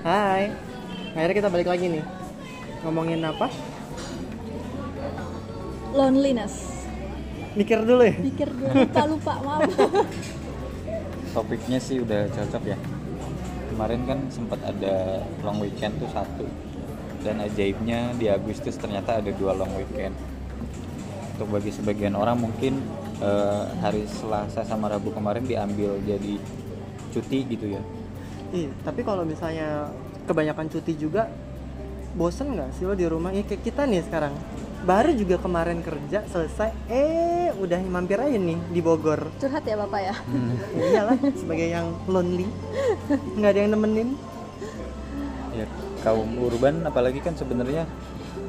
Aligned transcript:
Hai. 0.00 0.52
Akhirnya 1.14 1.36
kita 1.36 1.50
balik 1.52 1.68
lagi 1.68 1.86
nih. 1.88 2.04
Ngomongin 2.86 3.20
apa? 3.24 3.52
Loneliness. 5.92 6.86
Mikir 7.58 7.82
dulu 7.82 8.06
ya. 8.06 8.14
Pikir 8.14 8.48
dulu 8.48 8.72
lupa 8.74 9.02
lupa 9.10 9.32
maaf. 9.42 9.70
topiknya 11.30 11.78
sih 11.78 12.02
udah 12.02 12.26
cocok 12.30 12.62
ya 12.74 12.78
kemarin 13.70 14.02
kan 14.04 14.18
sempat 14.34 14.58
ada 14.66 15.22
long 15.46 15.62
weekend 15.62 15.94
tuh 16.02 16.10
satu 16.10 16.46
dan 17.22 17.38
ajaibnya 17.38 18.16
di 18.18 18.26
Agustus 18.26 18.74
ternyata 18.74 19.22
ada 19.22 19.30
dua 19.30 19.54
long 19.54 19.70
weekend 19.78 20.14
untuk 21.38 21.48
bagi 21.54 21.70
sebagian 21.70 22.18
orang 22.18 22.36
mungkin 22.36 22.82
eh, 23.22 23.64
hari 23.78 24.04
Selasa 24.10 24.66
sama 24.66 24.90
Rabu 24.90 25.14
kemarin 25.14 25.46
diambil 25.46 26.02
jadi 26.02 26.34
cuti 27.14 27.38
gitu 27.46 27.78
ya 27.78 27.82
Iya, 28.50 28.70
tapi 28.82 29.06
kalau 29.06 29.22
misalnya 29.22 29.94
kebanyakan 30.26 30.66
cuti 30.66 30.98
juga 30.98 31.30
bosen 32.18 32.58
nggak 32.58 32.74
sih 32.74 32.84
lo 32.86 32.98
di 32.98 33.06
rumah? 33.06 33.30
Ya 33.30 33.46
kayak 33.46 33.62
kita 33.62 33.86
nih 33.86 34.02
sekarang. 34.02 34.34
Baru 34.82 35.12
juga 35.12 35.36
kemarin 35.36 35.84
kerja 35.84 36.24
selesai, 36.26 36.72
eh 36.88 37.52
udah 37.54 37.78
mampir 37.86 38.16
aja 38.16 38.34
nih 38.34 38.58
di 38.72 38.80
Bogor. 38.80 39.28
Curhat 39.38 39.62
ya 39.62 39.76
bapak 39.76 40.00
ya. 40.02 40.14
Ya 40.74 40.84
iyalah, 40.88 41.18
sebagai 41.36 41.68
yang 41.68 41.92
lonely, 42.08 42.48
nggak 43.38 43.50
ada 43.54 43.60
yang 43.60 43.72
nemenin. 43.76 44.10
ya 45.50 45.66
kaum 46.06 46.38
urban 46.38 46.86
apalagi 46.86 47.18
kan 47.18 47.34
sebenarnya 47.34 47.82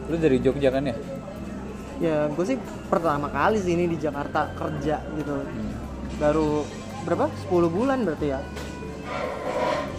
lu 0.05 0.21
dari 0.21 0.38
Jogja 0.38 0.69
kan 0.69 0.85
ya 0.85 0.93
Ya 2.02 2.29
gue 2.29 2.45
sih 2.45 2.57
pertama 2.89 3.29
kali 3.29 3.61
sih 3.61 3.77
ini 3.77 3.85
di 3.85 3.97
Jakarta 4.02 4.49
kerja 4.57 5.05
gitu. 5.17 5.38
Baru 6.17 6.65
berapa? 7.05 7.29
10 7.45 7.69
bulan 7.69 8.02
berarti 8.02 8.33
ya. 8.33 8.41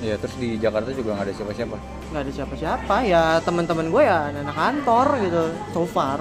Ya 0.02 0.18
terus 0.18 0.34
di 0.34 0.58
Jakarta 0.58 0.90
juga 0.90 1.14
nggak 1.14 1.26
ada 1.30 1.34
siapa-siapa? 1.34 1.76
Nggak 2.10 2.22
ada 2.26 2.32
siapa-siapa 2.34 2.96
ya 3.06 3.22
teman-teman 3.46 3.86
gue 3.88 4.02
ya 4.02 4.34
anak 4.34 4.56
kantor 4.56 5.06
gitu 5.22 5.42
so 5.70 5.82
far. 5.86 6.20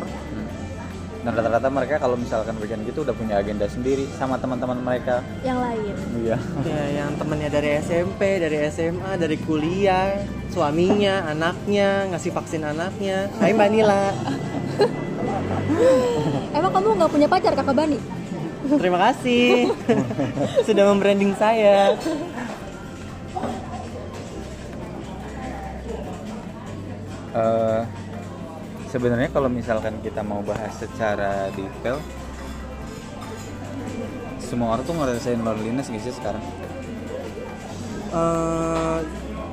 Dan 1.21 1.38
rata-rata 1.38 1.69
mereka 1.69 2.01
kalau 2.01 2.17
misalkan 2.17 2.57
weekend 2.57 2.81
gitu 2.81 3.05
udah 3.05 3.13
punya 3.13 3.38
agenda 3.38 3.69
sendiri 3.69 4.09
sama 4.17 4.41
teman-teman 4.41 4.81
mereka. 4.81 5.21
Yang 5.45 5.59
lain. 5.61 5.93
iya. 6.25 6.38
Ya 6.66 6.83
yang 6.97 7.13
temennya 7.13 7.49
dari 7.53 7.77
SMP 7.77 8.41
dari 8.41 8.57
SMA 8.73 9.21
dari 9.21 9.38
kuliah 9.38 10.17
suaminya 10.49 11.29
anaknya 11.29 12.09
ngasih 12.09 12.33
vaksin 12.33 12.66
anaknya. 12.66 13.29
Hai 13.38 13.53
Mbak 13.53 13.69
Nila. 13.69 14.09
Emang 16.57 16.71
kamu 16.73 16.97
nggak 16.97 17.11
punya 17.13 17.27
pacar 17.29 17.53
kakak 17.53 17.77
Bani? 17.77 17.99
terima 18.61 18.99
kasih. 19.09 19.73
Sudah 20.67 20.89
membranding 20.89 21.33
saya 21.38 21.97
Eh, 27.31 27.81
sebenarnya 28.91 29.31
kalau 29.31 29.47
misalkan 29.47 29.99
kita 30.03 30.19
mau 30.19 30.43
bahas 30.43 30.75
secara 30.75 31.47
detail 31.55 31.95
semua 34.43 34.75
orang 34.75 34.83
tuh 34.83 34.95
ngerasain 34.99 35.39
loneliness 35.39 35.88
gak 35.88 36.03
sih 36.03 36.11
sekarang? 36.11 36.43
Eh, 38.11 38.97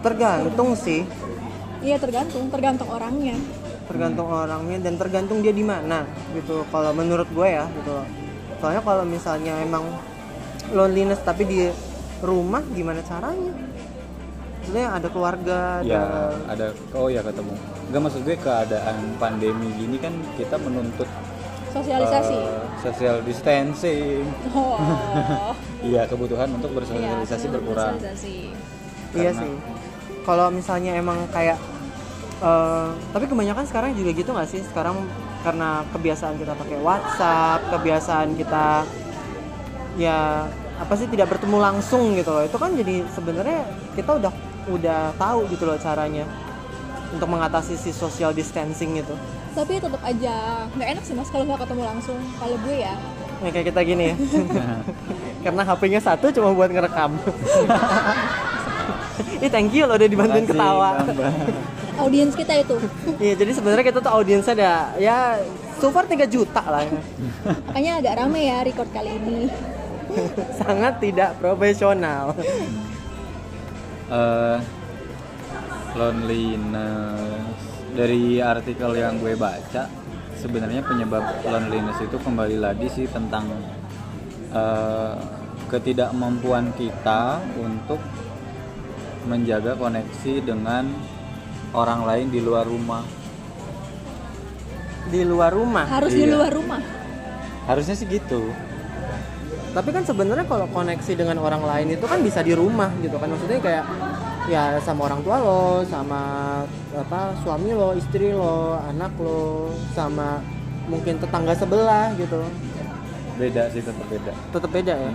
tergantung 0.03 0.75
sih. 0.75 1.07
Iya 1.79 2.03
tergantung, 2.03 2.51
tergantung 2.51 2.91
orangnya. 2.91 3.39
tergantung 3.89 4.29
orangnya 4.29 4.85
dan 4.85 5.01
tergantung 5.01 5.41
dia 5.41 5.49
di 5.49 5.65
mana 5.65 6.05
gitu. 6.37 6.61
Kalau 6.69 6.93
menurut 6.93 7.25
gue 7.33 7.49
ya 7.49 7.65
gitu 7.73 8.05
soalnya 8.59 8.83
kalau 8.83 9.05
misalnya 9.07 9.55
emang 9.63 9.87
loneliness 10.75 11.23
tapi 11.23 11.47
di 11.47 11.71
rumah 12.19 12.63
gimana 12.75 13.01
caranya 13.07 13.55
maksudnya 14.69 14.93
ada 14.93 15.09
keluarga 15.09 15.59
ada 15.81 15.89
ya 15.89 16.03
ada 16.45 16.67
oh 16.93 17.09
ya 17.09 17.25
ketemu 17.25 17.57
Enggak 17.89 18.01
maksud 18.05 18.21
gue 18.21 18.37
keadaan 18.37 18.97
pandemi 19.17 19.73
gini 19.73 19.97
kan 19.97 20.13
kita 20.37 20.61
menuntut 20.61 21.09
Sosialisasi. 21.69 22.37
eh, 22.37 22.61
social 22.85 23.17
distancing 23.25 24.29
Oh. 24.53 24.77
iya 25.89 26.05
kebutuhan 26.05 26.53
untuk 26.53 26.69
Iya, 26.69 26.77
bersosialisasi 26.85 27.47
berkurang 27.49 27.97
bersosialisasi. 27.97 28.37
iya 29.17 29.31
sih 29.33 29.53
kalau 30.29 30.53
misalnya 30.53 30.93
emang 30.93 31.17
kayak 31.33 31.57
eh, 32.39 32.89
tapi 33.09 33.25
kebanyakan 33.25 33.65
sekarang 33.65 33.97
juga 33.97 34.13
gitu 34.13 34.37
nggak 34.37 34.51
sih 34.53 34.61
sekarang 34.69 35.01
karena 35.41 35.81
kebiasaan 35.97 36.37
kita 36.37 36.53
pakai 36.53 36.77
WhatsApp 36.77 37.73
kebiasaan 37.73 38.37
kita 38.37 38.85
ya 39.97 40.45
apa 40.77 40.93
sih 40.93 41.09
tidak 41.09 41.33
bertemu 41.33 41.57
langsung 41.57 42.13
gitu 42.15 42.29
loh 42.29 42.45
itu 42.45 42.55
kan 42.55 42.77
jadi 42.77 43.01
sebenarnya 43.09 43.65
kita 43.97 44.13
udah 44.15 44.33
udah 44.71 45.13
tahu 45.17 45.49
gitu 45.49 45.65
loh 45.65 45.77
caranya 45.77 46.25
untuk 47.09 47.29
mengatasi 47.29 47.75
si 47.75 47.89
social 47.89 48.31
distancing 48.31 49.01
itu 49.01 49.15
Tapi 49.57 49.81
tetap 49.81 49.99
aja 50.05 50.69
nggak 50.77 50.89
enak 50.95 51.03
sih 51.03 51.15
mas 51.17 51.33
kalau 51.33 51.49
nggak 51.49 51.65
ketemu 51.65 51.83
langsung. 51.83 52.19
Kalau 52.39 52.57
gue 52.63 52.77
ya. 52.79 52.95
ya, 53.43 53.49
kayak 53.51 53.67
kita 53.73 53.81
gini 53.83 54.05
ya 54.13 54.17
karena 55.47 55.63
HP-nya 55.63 56.01
satu 56.03 56.27
cuma 56.35 56.51
buat 56.51 56.69
ngerekam 56.69 57.15
Ih 59.39 59.51
thank 59.51 59.71
you 59.71 59.87
loh 59.87 59.95
udah 59.95 60.11
dibantuin 60.11 60.43
Makasih, 60.47 60.59
ketawa. 60.59 60.91
Audiens 61.99 62.35
kita 62.35 62.55
itu. 62.59 62.77
Iya 63.25 63.35
jadi 63.35 63.51
sebenarnya 63.55 63.85
kita 63.87 63.99
tuh 64.03 64.13
audiensnya 64.15 64.55
ada 64.55 64.73
ya 64.99 65.39
so 65.79 65.91
far 65.91 66.07
3 66.07 66.27
juta 66.27 66.63
lah 66.63 66.83
ya. 66.87 66.99
Makanya 67.71 67.93
agak 68.03 68.15
rame 68.19 68.41
ya 68.47 68.59
record 68.63 68.91
kali 68.91 69.11
ini. 69.19 69.51
Sangat 70.55 70.99
tidak 70.99 71.39
profesional. 71.39 72.35
Eh, 74.09 74.59
loneliness 75.93 77.61
dari 77.93 78.41
artikel 78.41 78.97
yang 78.97 79.21
gue 79.21 79.37
baca 79.37 79.85
sebenarnya 80.33 80.81
penyebab 80.81 81.21
loneliness 81.45 82.01
itu 82.01 82.17
kembali 82.17 82.57
lagi 82.57 82.89
sih 82.89 83.05
tentang 83.05 83.53
eh, 84.49 85.17
ketidakmampuan 85.69 86.73
kita 86.73 87.37
untuk 87.61 88.01
menjaga 89.29 89.77
koneksi 89.77 90.41
dengan 90.41 90.89
orang 91.77 92.09
lain 92.09 92.27
di 92.33 92.41
luar 92.41 92.65
rumah 92.65 93.05
Di 95.09 95.25
luar 95.25 95.53
rumah. 95.53 95.85
Harus 95.89 96.13
di 96.13 96.25
Iya. 96.25 96.37
luar 96.37 96.53
rumah. 96.53 96.81
harusnya 97.65 97.93
sih 97.93 98.09
gitu 98.09 98.49
Tapi 99.69 99.89
kan 99.91 100.03
sebenarnya 100.03 100.45
kalau 100.45 100.67
koneksi 100.69 101.13
dengan 101.15 101.39
orang 101.39 101.63
lain 101.63 101.95
itu 101.95 102.05
kan 102.05 102.19
bisa 102.19 102.41
di 102.41 102.53
rumah 102.53 102.89
gitu 102.99 103.15
kan. 103.15 103.29
Maksudnya 103.29 103.61
kayak 103.61 103.85
ya 104.49 104.81
sama 104.81 105.07
orang 105.07 105.21
tua 105.21 105.37
lo, 105.39 105.65
sama 105.85 106.21
apa 106.91 107.37
suami 107.41 107.71
lo, 107.71 107.93
istri 107.93 108.33
lo, 108.33 108.81
anak 108.81 109.13
lo, 109.17 109.71
sama 109.93 110.41
mungkin 110.89 111.17
tetangga 111.17 111.53
sebelah 111.53 112.17
gitu. 112.17 112.41
beda 113.39 113.71
sih 113.71 113.79
tetap 113.79 114.03
beda 114.09 114.33
Tetap 114.51 114.71
beda 114.73 114.95
ya. 114.99 115.13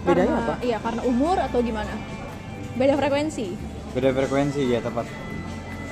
Bedanya 0.00 0.32
Karena- 0.32 0.46
apa? 0.48 0.54
Iya 0.64 0.78
karena 0.80 1.02
umur 1.04 1.36
atau 1.36 1.58
gimana? 1.60 1.92
Beda 2.72 2.94
frekuensi. 2.94 3.46
beda 3.92 4.12
frekuensi 4.12 4.62
ya 4.66 4.80
tepat 4.80 5.04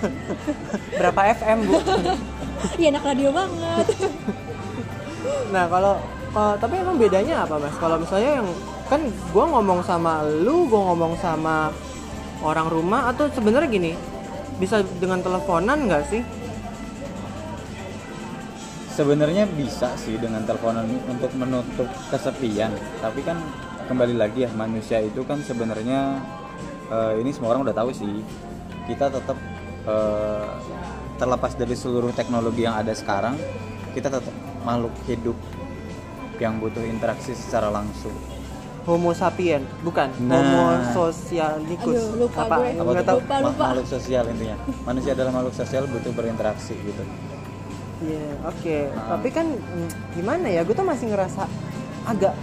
Berapa 1.01 1.21
FM, 1.35 1.59
Bu? 1.65 1.77
Iya 2.77 2.89
anak 2.89 3.05
radio 3.05 3.33
banget. 3.33 3.87
Nah 5.51 5.65
kalau 5.67 6.01
eh, 6.35 6.55
tapi 6.59 6.75
emang 6.79 6.97
bedanya 6.99 7.47
apa 7.47 7.59
mas? 7.59 7.75
Kalau 7.79 7.97
misalnya 8.03 8.43
yang 8.43 8.49
kan 8.91 9.01
gue 9.09 9.45
ngomong 9.45 9.81
sama 9.87 10.27
lu, 10.27 10.67
gue 10.69 10.81
ngomong 10.81 11.17
sama 11.19 11.71
orang 12.45 12.69
rumah 12.69 13.09
atau 13.09 13.31
sebenarnya 13.33 13.71
gini 13.71 13.93
bisa 14.61 14.85
dengan 15.01 15.23
teleponan 15.23 15.89
nggak 15.89 16.05
sih? 16.11 16.23
Sebenarnya 18.95 19.51
bisa 19.51 19.91
sih 19.99 20.15
dengan 20.21 20.47
teleponan 20.47 20.87
untuk 21.11 21.35
menutup 21.35 21.91
kesepian, 22.15 22.71
tapi 23.03 23.27
kan 23.27 23.43
kembali 23.91 24.15
lagi 24.15 24.47
ya 24.47 24.51
manusia 24.55 25.03
itu 25.03 25.27
kan 25.27 25.43
sebenarnya 25.43 26.23
eh, 26.89 27.13
ini 27.21 27.31
semua 27.35 27.53
orang 27.53 27.69
udah 27.69 27.77
tahu 27.77 27.91
sih 27.93 28.23
kita 28.89 29.13
tetap 29.13 29.37
eh, 29.85 30.51
terlepas 31.21 31.53
dari 31.57 31.75
seluruh 31.77 32.11
teknologi 32.17 32.65
yang 32.65 32.77
ada 32.77 32.93
sekarang 32.97 33.37
kita 33.93 34.11
tetap 34.11 34.35
makhluk 34.67 34.95
hidup 35.07 35.37
yang 36.43 36.59
butuh 36.59 36.83
interaksi 36.83 37.33
secara 37.35 37.71
langsung. 37.71 38.15
Homo 38.85 39.17
sapien, 39.17 39.65
bukan? 39.81 40.13
Nah. 40.29 40.37
Homo 40.37 40.65
socialicus. 40.93 41.97
Aduh, 42.13 42.29
lupa 42.29 42.45
apa? 42.45 42.57
gue. 42.61 42.71
Apa 42.77 42.91
tahu. 43.01 43.19
Lupa, 43.25 43.35
Ma- 43.41 43.49
lupa. 43.49 43.65
Makhluk 43.73 43.89
sosial 43.89 44.25
intinya. 44.29 44.57
Manusia 44.85 45.13
adalah 45.17 45.33
makhluk 45.33 45.55
sosial 45.57 45.89
butuh 45.89 46.13
berinteraksi 46.13 46.77
gitu. 46.77 47.03
Iya, 48.05 48.29
oke. 48.45 48.79
Nah. 48.93 49.17
Tapi 49.17 49.29
kan 49.33 49.47
mm, 49.49 49.89
gimana 50.21 50.47
ya? 50.53 50.61
Gue 50.69 50.77
tuh 50.77 50.85
masih 50.85 51.09
ngerasa 51.09 51.49
agak 52.05 52.37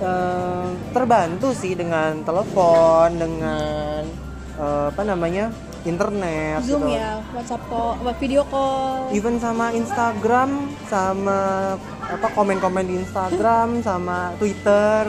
eh, 0.00 0.68
terbantu 0.96 1.52
sih 1.52 1.76
dengan 1.76 2.24
telepon, 2.24 3.08
dengan 3.20 4.08
eh, 4.56 4.86
apa 4.88 5.02
namanya 5.04 5.52
internet. 5.84 6.64
Zoom 6.64 6.88
gitu. 6.88 6.96
ya, 6.96 7.20
WhatsApp 7.36 7.62
call, 7.68 8.00
video 8.16 8.42
call. 8.48 9.12
Even 9.12 9.36
sama 9.36 9.68
Instagram, 9.76 10.72
sama 10.88 11.76
apa 12.14 12.30
komen-komen 12.30 12.84
di 12.86 12.94
Instagram, 13.02 13.82
sama 13.82 14.30
Twitter, 14.38 15.02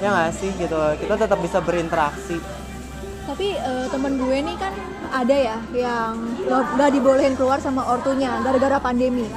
ya 0.00 0.08
nggak 0.08 0.32
sih 0.32 0.50
gitu. 0.56 0.76
Kita 0.96 1.14
tetap 1.20 1.38
bisa 1.44 1.60
berinteraksi. 1.60 2.40
Tapi 3.24 3.56
eh, 3.56 3.86
temen 3.88 4.16
gue 4.20 4.36
nih 4.40 4.56
kan 4.56 4.72
ada 5.12 5.36
ya 5.36 5.56
yang 5.72 6.16
nggak 6.48 6.90
dibolehin 6.92 7.34
keluar 7.36 7.60
sama 7.60 7.84
ortunya 7.84 8.40
gara-gara 8.40 8.80
pandemi. 8.80 9.28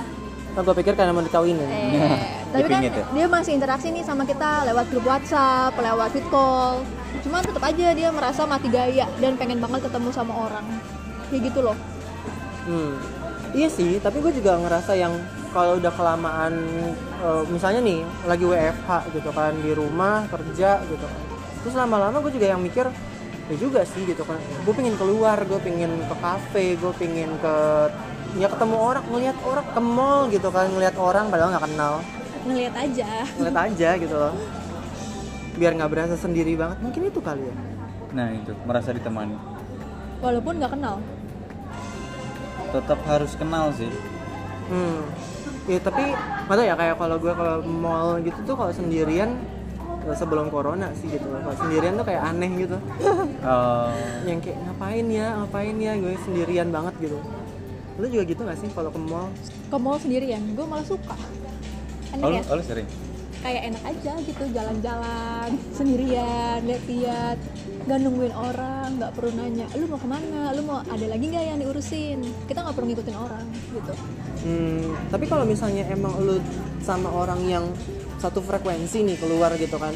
Nah, 0.57 0.65
gue 0.65 0.75
pikir 0.81 0.97
karena 0.97 1.13
mau 1.13 1.21
dikawinin. 1.21 1.69
Eh, 1.69 2.01
tapi 2.49 2.65
kan 2.65 2.81
ya? 2.81 3.05
dia 3.13 3.25
masih 3.29 3.51
interaksi 3.53 3.93
nih 3.93 4.01
sama 4.01 4.25
kita 4.25 4.65
lewat 4.65 4.89
grup 4.89 5.05
WhatsApp, 5.05 5.77
lewat 5.77 6.09
fit 6.15 6.25
call. 6.33 6.81
Cuman 7.21 7.45
tetap 7.45 7.61
aja 7.61 7.87
dia 7.93 8.09
merasa 8.09 8.41
mati 8.49 8.71
gaya 8.71 9.05
dan 9.21 9.37
pengen 9.37 9.61
banget 9.61 9.85
ketemu 9.85 10.09
sama 10.09 10.33
orang. 10.33 10.65
Kayak 11.29 11.53
gitu 11.53 11.59
loh. 11.61 11.77
Hmm. 12.65 12.97
Iya 13.55 13.69
sih, 13.71 14.01
tapi 14.03 14.19
gue 14.19 14.33
juga 14.35 14.59
ngerasa 14.59 14.91
yang 14.97 15.13
kalau 15.57 15.73
udah 15.75 15.89
kelamaan, 15.89 16.53
eh, 17.17 17.43
misalnya 17.49 17.81
nih 17.81 17.99
lagi 18.23 18.45
WFH 18.45 18.89
gitu 19.09 19.29
kan 19.31 19.57
di 19.57 19.73
rumah 19.73 20.29
kerja 20.29 20.85
gitu 20.85 21.01
kan. 21.01 21.21
Terus 21.59 21.73
lama-lama 21.73 22.21
gue 22.21 22.29
juga 22.31 22.47
yang 22.47 22.61
mikir, 22.61 22.85
ya 23.43 23.55
juga 23.57 23.81
sih 23.83 24.05
gitu 24.05 24.21
kan. 24.21 24.37
Gue 24.61 24.69
pengen 24.71 24.93
keluar, 24.93 25.41
gue 25.41 25.57
pengen 25.57 25.97
ke 25.99 26.15
kafe, 26.15 26.77
gue 26.77 26.93
pengen 26.93 27.33
ke 27.41 27.55
ya 28.37 28.45
ketemu 28.45 28.75
orang, 28.77 29.03
ngeliat 29.09 29.37
orang 29.41 29.67
ke 29.67 29.81
mall 29.81 30.21
gitu 30.29 30.49
kan, 30.53 30.69
ngeliat 30.69 30.93
orang 30.93 31.25
padahal 31.27 31.49
nggak 31.49 31.65
kenal, 31.65 31.93
Ngeliat 32.45 32.75
aja. 32.77 33.09
ngeliat 33.33 33.57
aja 33.65 33.89
gitu 33.97 34.13
loh. 34.15 34.33
Biar 35.57 35.73
nggak 35.73 35.89
berasa 35.89 36.15
sendiri 36.15 36.53
banget, 36.53 36.77
mungkin 36.79 37.01
itu 37.03 37.17
kali 37.19 37.41
ya. 37.43 37.55
nah 38.07 38.31
itu 38.31 38.55
merasa 38.63 38.95
ditemani 38.95 39.35
Walaupun 40.19 40.53
nggak 40.55 40.71
kenal. 40.71 40.95
tetap 42.67 42.99
harus 43.05 43.31
kenal 43.33 43.71
sih 43.73 43.91
Hmm. 44.67 44.99
Ya 45.67 45.79
tapi 45.83 46.15
tahu 46.47 46.63
ya 46.63 46.75
kayak 46.79 46.95
kalau 46.95 47.15
gue 47.19 47.33
ke 47.35 47.49
mall 47.67 48.09
gitu 48.23 48.39
tuh 48.47 48.55
kalau 48.55 48.71
sendirian 48.71 49.35
sebelum 50.15 50.47
corona 50.47 50.95
sih 50.95 51.11
gitu. 51.11 51.27
Kalau 51.27 51.55
sendirian 51.59 51.99
tuh 51.99 52.05
kayak 52.07 52.23
aneh 52.23 52.51
gitu. 52.55 52.77
Eh, 53.37 53.89
Yang 54.27 54.39
kayak 54.49 54.57
ngapain 54.67 55.05
ya, 55.11 55.27
ngapain 55.43 55.75
ya 55.75 55.93
gue 55.99 56.13
sendirian 56.23 56.67
banget 56.71 56.93
gitu. 57.03 57.17
Lu 57.99 58.05
juga 58.07 58.23
gitu 58.27 58.41
gak 58.47 58.59
sih 58.59 58.67
kalau 58.71 58.91
ke 58.91 58.99
mall? 58.99 59.27
Ke 59.67 59.77
mall 59.79 59.99
sendirian, 59.99 60.41
gue 60.55 60.65
malah 60.67 60.87
suka. 60.87 61.15
Enak 62.15 62.23
oh, 62.23 62.31
ya? 62.31 62.41
oh, 62.47 62.63
sering 62.63 62.87
Kayak 63.37 63.61
enak 63.73 63.83
aja 63.85 64.13
gitu 64.25 64.43
jalan-jalan 64.51 65.49
sendirian, 65.71 66.59
lihat-lihat, 66.65 67.37
nggak 67.87 67.99
nungguin 68.03 68.35
orang, 68.35 68.99
nggak 68.99 69.11
perlu 69.15 69.31
nanya, 69.37 69.65
lu 69.79 69.87
mau 69.87 69.95
ke 69.95 70.09
mana, 70.09 70.51
lu 70.51 70.61
mau 70.67 70.83
ada 70.83 71.05
lagi 71.07 71.25
nggak 71.31 71.45
yang 71.55 71.59
diurusin, 71.63 72.19
kita 72.49 72.59
nggak 72.65 72.75
perlu 72.75 72.87
ngikutin 72.91 73.15
orang 73.15 73.45
gitu. 73.71 73.93
Hmm, 74.43 74.91
tapi 75.07 75.25
kalau 75.29 75.45
misalnya 75.47 75.87
emang 75.87 76.13
lu 76.19 76.35
sama 76.83 77.07
orang 77.13 77.41
yang 77.47 77.65
satu 78.17 78.41
frekuensi 78.41 79.05
nih 79.05 79.17
keluar 79.21 79.53
gitu 79.55 79.77
kan. 79.77 79.93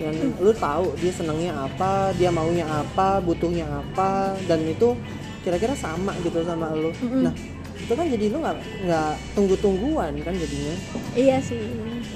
yang 0.00 0.34
lu 0.42 0.50
tahu 0.56 0.98
dia 0.98 1.14
senangnya 1.14 1.54
apa, 1.62 2.10
dia 2.18 2.34
maunya 2.34 2.66
apa, 2.66 3.22
butuhnya 3.22 3.70
apa, 3.70 4.34
dan 4.50 4.66
itu 4.66 4.98
kira-kira 5.46 5.78
sama 5.78 6.10
gitu 6.26 6.42
sama 6.42 6.74
lu. 6.74 6.90
Nah, 7.22 7.30
itu 7.92 8.00
kan 8.00 8.08
jadi 8.08 8.24
lu 8.32 8.38
nggak 8.40 8.56
nggak 8.88 9.12
tunggu-tungguan 9.36 10.12
kan 10.18 10.32
jadinya. 10.32 10.74
Iya 11.12 11.36
sih. 11.44 11.60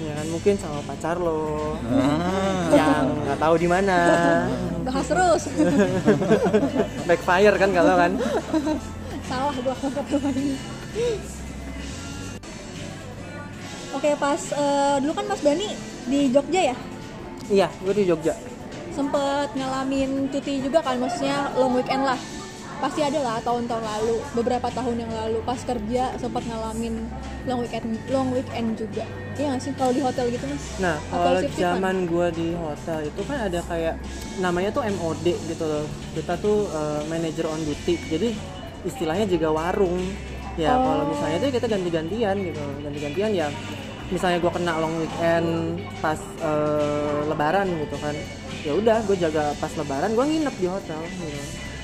Ya 0.01 0.13
kan 0.17 0.27
mungkin 0.33 0.55
sama 0.57 0.81
pacar 0.83 1.21
lo 1.21 1.77
Ah. 1.93 2.73
yang 2.73 3.05
nggak 3.29 3.37
tahu 3.37 3.55
di 3.61 3.69
mana. 3.69 3.97
Bahas 4.83 5.05
terus. 5.05 5.43
Backfire 7.05 7.57
kan 7.61 7.71
kalau 7.71 7.95
kan. 7.95 8.13
Salah 9.29 9.53
gua 9.53 9.77
ini. 10.33 10.57
Oke 13.93 14.11
pas 14.17 14.41
eh, 14.53 14.97
dulu 15.01 15.13
kan 15.13 15.25
Mas 15.27 15.41
Bani 15.41 15.69
di 16.07 16.29
Jogja 16.29 16.73
ya 16.73 16.77
Iya, 17.47 17.69
gue 17.81 17.95
di 17.95 18.05
Jogja. 18.05 18.35
sempet 18.93 19.53
ngalamin 19.53 20.25
cuti 20.29 20.65
juga 20.65 20.81
kan 20.81 20.97
maksudnya 20.97 21.53
long 21.53 21.77
weekend 21.77 22.01
lah 22.03 22.17
pasti 22.77 23.01
ada 23.01 23.19
lah 23.19 23.39
tahun-tahun 23.41 23.81
lalu 23.81 24.15
beberapa 24.35 24.69
tahun 24.69 24.97
yang 25.01 25.09
lalu 25.09 25.41
pas 25.43 25.57
kerja 25.59 26.13
sempat 26.17 26.45
ngalamin 26.45 27.09
long 27.45 27.65
weekend 27.65 27.89
long 28.07 28.29
weekend 28.31 28.77
juga 28.77 29.05
iya 29.37 29.49
nggak 29.49 29.61
sih 29.61 29.73
kalau 29.73 29.93
di 29.93 30.01
hotel 30.01 30.29
gitu 30.29 30.45
mas 30.45 30.65
Nah, 30.77 30.97
kalau 31.09 31.41
zaman 31.47 31.97
gue 32.05 32.27
di 32.33 32.49
hotel 32.53 32.99
itu 33.05 33.21
kan 33.25 33.39
ada 33.49 33.61
kayak 33.65 33.95
namanya 34.39 34.73
tuh 34.73 34.85
MOD 34.87 35.27
gitu 35.47 35.65
loh. 35.65 35.85
Kita 36.13 36.37
tuh 36.37 36.69
eh, 36.69 37.01
manager 37.07 37.45
on 37.47 37.61
duty. 37.61 37.97
Jadi 38.07 38.29
istilahnya 38.83 39.25
juga 39.25 39.49
warung. 39.51 40.01
Ya, 40.57 40.73
Oh. 40.73 40.81
kalau 40.81 41.05
misalnya 41.13 41.37
tuh 41.39 41.51
kita 41.53 41.67
ganti-gantian 41.69 42.37
gitu. 42.41 42.65
Ganti-gantian 42.81 43.31
ya 43.33 43.49
misalnya 44.07 44.39
gue 44.39 44.53
kena 44.53 44.73
long 44.79 44.97
weekend 44.97 45.49
pas 46.01 46.17
eh, 46.41 47.21
lebaran 47.25 47.69
gitu 47.77 47.97
kan. 48.01 48.17
Ya 48.65 48.73
udah, 48.73 48.99
gue 49.05 49.17
jaga 49.17 49.53
pas 49.57 49.73
lebaran 49.73 50.13
gue 50.13 50.25
nginep 50.27 50.57
di 50.57 50.67
hotel 50.67 51.01
gitu. 51.13 51.41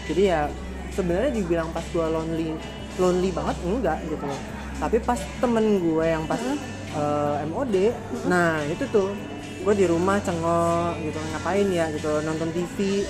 Jadi 0.08 0.22
ya 0.24 0.48
sebenarnya 0.92 1.32
dibilang 1.32 1.68
pas 1.70 1.84
gue 1.84 2.00
lonely 2.04 2.48
lonely 2.96 3.30
banget 3.30 3.56
enggak 3.62 3.98
gitu 4.04 4.22
loh. 4.22 4.40
Tapi 4.78 4.96
pas 4.98 5.18
temen 5.38 5.64
gue 5.78 6.04
yang 6.04 6.24
pas 6.24 6.40
eh, 6.92 7.36
MOD, 7.44 7.74
nah 8.26 8.60
itu 8.64 8.84
tuh 8.88 9.12
gue 9.62 9.74
di 9.74 9.86
rumah 9.86 10.18
cengok 10.18 10.98
gitu 11.00 11.18
ngapain 11.30 11.68
ya 11.70 11.86
gitu 11.90 12.18
nonton 12.20 12.50
TV 12.50 13.06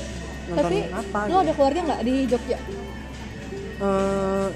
nonton 0.47 0.69
tapi 0.69 0.79
apa 0.87 1.19
lo 1.23 1.29
gitu. 1.33 1.37
ada 1.41 1.53
keluarga 1.55 1.81
nggak 1.83 2.03
di 2.03 2.15
Jogja 2.29 2.59
Eh, 3.83 4.49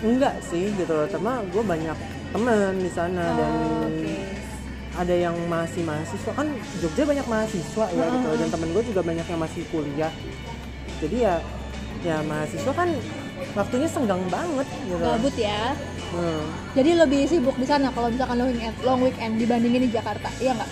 enggak 0.00 0.40
sih 0.40 0.72
gitu 0.72 0.88
loh 0.88 1.04
sama 1.04 1.44
gue 1.44 1.60
banyak 1.60 1.98
temen 2.30 2.72
di 2.78 2.88
sana 2.88 3.24
dan 3.34 3.52
Oh, 3.52 3.84
oke. 3.84 4.14
ada 4.96 5.12
yang 5.12 5.36
masih 5.46 5.82
mahasiswa 5.82 6.32
kan 6.32 6.48
Jogja 6.78 7.02
banyak 7.04 7.26
mahasiswa 7.26 7.86
ya 7.90 8.04
gitu 8.08 8.28
dan 8.32 8.48
temen 8.48 8.68
gue 8.70 8.82
juga 8.86 9.00
banyak 9.02 9.26
yang 9.26 9.40
masih 9.40 9.62
kuliah 9.68 10.12
jadi 10.98 11.16
ya 11.20 11.34
ya 12.00 12.24
mahasiswa 12.24 12.72
kan 12.72 12.88
waktunya 13.54 13.88
senggang 13.88 14.22
banget 14.30 14.66
gitu. 14.88 15.00
Gabut 15.00 15.36
ya. 15.36 15.74
Hmm. 16.10 16.42
jadi 16.74 17.06
lebih 17.06 17.22
sibuk 17.30 17.54
di 17.54 17.62
sana 17.62 17.86
kalau 17.94 18.10
misalkan 18.10 18.34
long 18.42 18.50
weekend, 18.50 18.74
long 18.82 18.98
weekend 18.98 19.38
dibandingin 19.38 19.86
di 19.86 19.90
Jakarta 19.94 20.26
iya 20.42 20.58
nggak? 20.58 20.70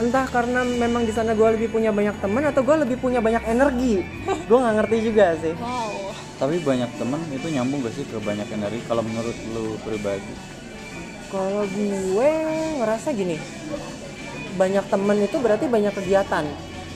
Entah 0.00 0.24
karena 0.32 0.64
memang 0.64 1.04
di 1.04 1.12
sana 1.12 1.36
gue 1.36 1.48
lebih 1.60 1.68
punya 1.68 1.92
banyak 1.92 2.16
temen 2.24 2.40
atau 2.48 2.64
gue 2.64 2.76
lebih 2.80 2.96
punya 2.96 3.20
banyak 3.20 3.44
energi. 3.44 4.00
Gue 4.48 4.58
nggak 4.58 4.74
ngerti 4.80 4.96
juga 5.04 5.36
sih. 5.36 5.52
Wow. 5.60 6.16
Tapi 6.40 6.56
banyak 6.64 6.90
temen 6.96 7.20
itu 7.30 7.46
nyambung 7.52 7.84
gak 7.84 7.94
sih 7.94 8.08
ke 8.08 8.18
banyak 8.18 8.48
energi 8.50 8.80
kalau 8.88 9.04
menurut 9.04 9.36
lu 9.52 9.76
pribadi? 9.84 10.32
Kalau 11.28 11.68
gue 11.68 12.30
ngerasa 12.80 13.12
gini 13.12 13.36
banyak 14.56 14.84
temen 14.88 15.16
itu 15.22 15.36
berarti 15.38 15.64
banyak 15.68 15.92
kegiatan. 15.92 16.44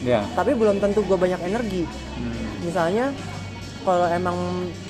Ya. 0.01 0.25
Tapi 0.33 0.57
belum 0.57 0.81
tentu 0.81 1.05
gue 1.05 1.19
banyak 1.21 1.41
energi. 1.45 1.85
Hmm. 2.17 2.65
misalnya 2.65 3.13
kalau 3.87 4.11
emang 4.11 4.35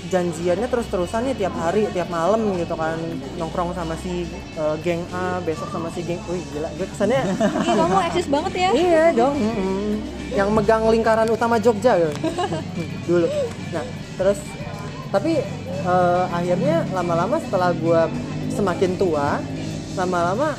janjiannya 0.09 0.73
terus-terusan 0.73 1.29
nih 1.29 1.35
tiap 1.37 1.53
hari 1.61 1.85
tiap 1.93 2.09
malam 2.09 2.41
gitu 2.57 2.73
kan 2.73 2.97
nongkrong 3.37 3.77
sama 3.77 3.93
si 4.01 4.25
uh, 4.57 4.73
geng 4.81 5.05
A 5.13 5.37
besok 5.45 5.69
sama 5.69 5.93
si 5.93 6.01
geng 6.01 6.17
wih 6.33 6.41
gila 6.57 6.73
gue 6.81 6.89
kesannya 6.89 7.21
Ih, 7.69 7.75
kamu 7.77 7.97
eksis 8.09 8.27
banget 8.33 8.53
ya 8.57 8.71
iya 8.73 9.05
dong 9.13 9.37
mm-mm. 9.37 10.01
yang 10.33 10.49
megang 10.49 10.89
lingkaran 10.89 11.29
utama 11.29 11.61
Jogja 11.61 12.01
gitu. 12.01 12.13
dulu 13.13 13.29
nah 13.77 13.85
terus 14.17 14.41
tapi 15.13 15.45
eh, 15.85 16.25
akhirnya 16.33 16.89
lama-lama 16.97 17.37
setelah 17.45 17.77
gue 17.77 18.01
semakin 18.57 18.97
tua 18.97 19.45
lama-lama 20.01 20.57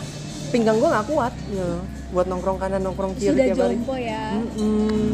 pinggang 0.53 0.77
gue 0.77 0.89
nggak 0.94 1.08
kuat 1.10 1.34
gitu. 1.50 1.82
buat 2.13 2.29
nongkrong 2.29 2.62
kanan 2.62 2.86
nongkrong 2.86 3.17
kiri 3.17 3.34
sudah 3.34 3.46
tiap 3.50 3.58
hari 3.65 3.75
jompo 3.82 3.96
ya. 3.98 4.24
Hmm. 4.38 5.10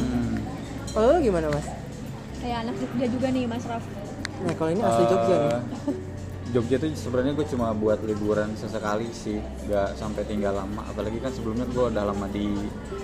kalau 0.91 1.07
lu 1.15 1.19
gimana 1.23 1.47
mas 1.49 1.82
kayak 2.43 2.57
anak 2.61 2.75
Jogja 2.77 3.07
juga 3.07 3.27
nih 3.29 3.43
Mas 3.47 3.63
Raf 3.63 3.83
nah 4.43 4.53
kalau 4.53 4.69
ini 4.69 4.81
asli 4.81 5.03
Jogja 5.07 5.35
nih 5.35 5.49
Eh, 5.49 5.61
Jogja 6.51 6.75
tuh 6.77 6.89
sebenarnya 6.93 7.33
gue 7.33 7.47
cuma 7.47 7.73
buat 7.73 7.97
liburan 8.03 8.53
sesekali 8.53 9.09
sih, 9.09 9.41
nggak 9.65 9.97
sampai 9.97 10.21
tinggal 10.21 10.53
lama. 10.53 10.85
Apalagi 10.85 11.17
kan 11.17 11.33
sebelumnya 11.33 11.65
gue 11.65 11.89
udah 11.89 12.05
lama 12.05 12.29
di 12.29 12.45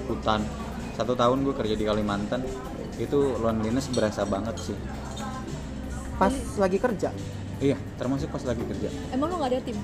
hutan. 0.05 0.46
Satu 0.93 1.17
tahun 1.17 1.41
gue 1.41 1.58
kerja 1.58 1.74
di 1.74 1.81
Kalimantan, 1.81 2.46
itu 2.96 3.17
loneliness 3.41 3.89
berasa 3.89 4.22
banget 4.22 4.53
sih. 4.62 4.77
pas 6.13 6.29
lagi 6.60 6.77
kerja 6.77 7.10
Iya, 7.58 7.79
termasuk 7.96 8.29
pas 8.29 8.43
lagi 8.43 8.62
kerja. 8.62 8.91
emang 9.10 9.31
lu 9.31 9.41
nggak 9.41 9.50
ada 9.50 9.60
tim 9.65 9.77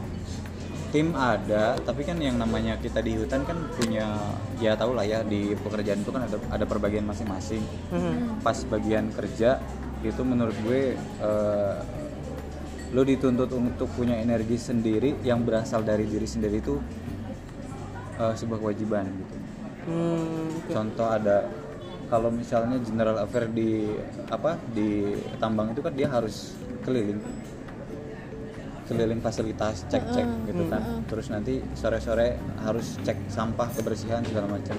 Tim 0.95 1.11
ada, 1.11 1.75
tapi 1.83 2.07
kan 2.07 2.15
yang 2.23 2.39
namanya 2.39 2.79
kita 2.79 3.03
di 3.03 3.19
hutan 3.19 3.43
kan 3.43 3.67
punya, 3.75 4.15
ya 4.63 4.79
tau 4.79 4.95
lah 4.95 5.03
ya 5.03 5.27
di 5.27 5.51
pekerjaan 5.51 5.99
itu 5.99 6.07
kan 6.07 6.23
ada 6.23 6.39
ada 6.47 6.63
perbagian 6.63 7.03
masing-masing. 7.03 7.59
Mhm. 7.91 8.39
Pas 8.39 8.55
bagian 8.63 9.11
kerja 9.11 9.59
itu 10.07 10.21
menurut 10.23 10.55
gue 10.63 10.95
eh, 10.95 11.77
lo 12.95 13.03
dituntut 13.03 13.51
untuk 13.51 13.91
punya 13.91 14.15
energi 14.23 14.55
sendiri 14.55 15.19
yang 15.19 15.43
berasal 15.43 15.83
dari 15.83 16.07
diri 16.07 16.23
sendiri 16.23 16.63
itu 16.63 16.79
eh, 18.15 18.31
sebuah 18.31 18.63
kewajiban 18.63 19.03
gitu. 19.19 19.35
Hmm. 19.91 20.47
Contoh 20.71 21.11
ada 21.11 21.43
kalau 22.07 22.31
misalnya 22.31 22.79
general 22.79 23.19
affair 23.19 23.51
di 23.51 23.99
apa 24.31 24.55
di 24.71 25.11
tambang 25.43 25.75
itu 25.75 25.83
kan 25.83 25.91
dia 25.91 26.07
harus 26.07 26.55
keliling. 26.87 27.19
Keliling 28.85 29.17
fasilitas 29.19 29.81
cek-cek 29.89 30.27
gitu 30.45 30.63
kan. 30.69 31.01
terus 31.09 31.27
nanti 31.33 31.57
sore-sore 31.73 32.37
harus 32.61 33.01
cek 33.01 33.17
sampah 33.27 33.67
kebersihan 33.73 34.21
segala 34.21 34.57
macam. 34.57 34.77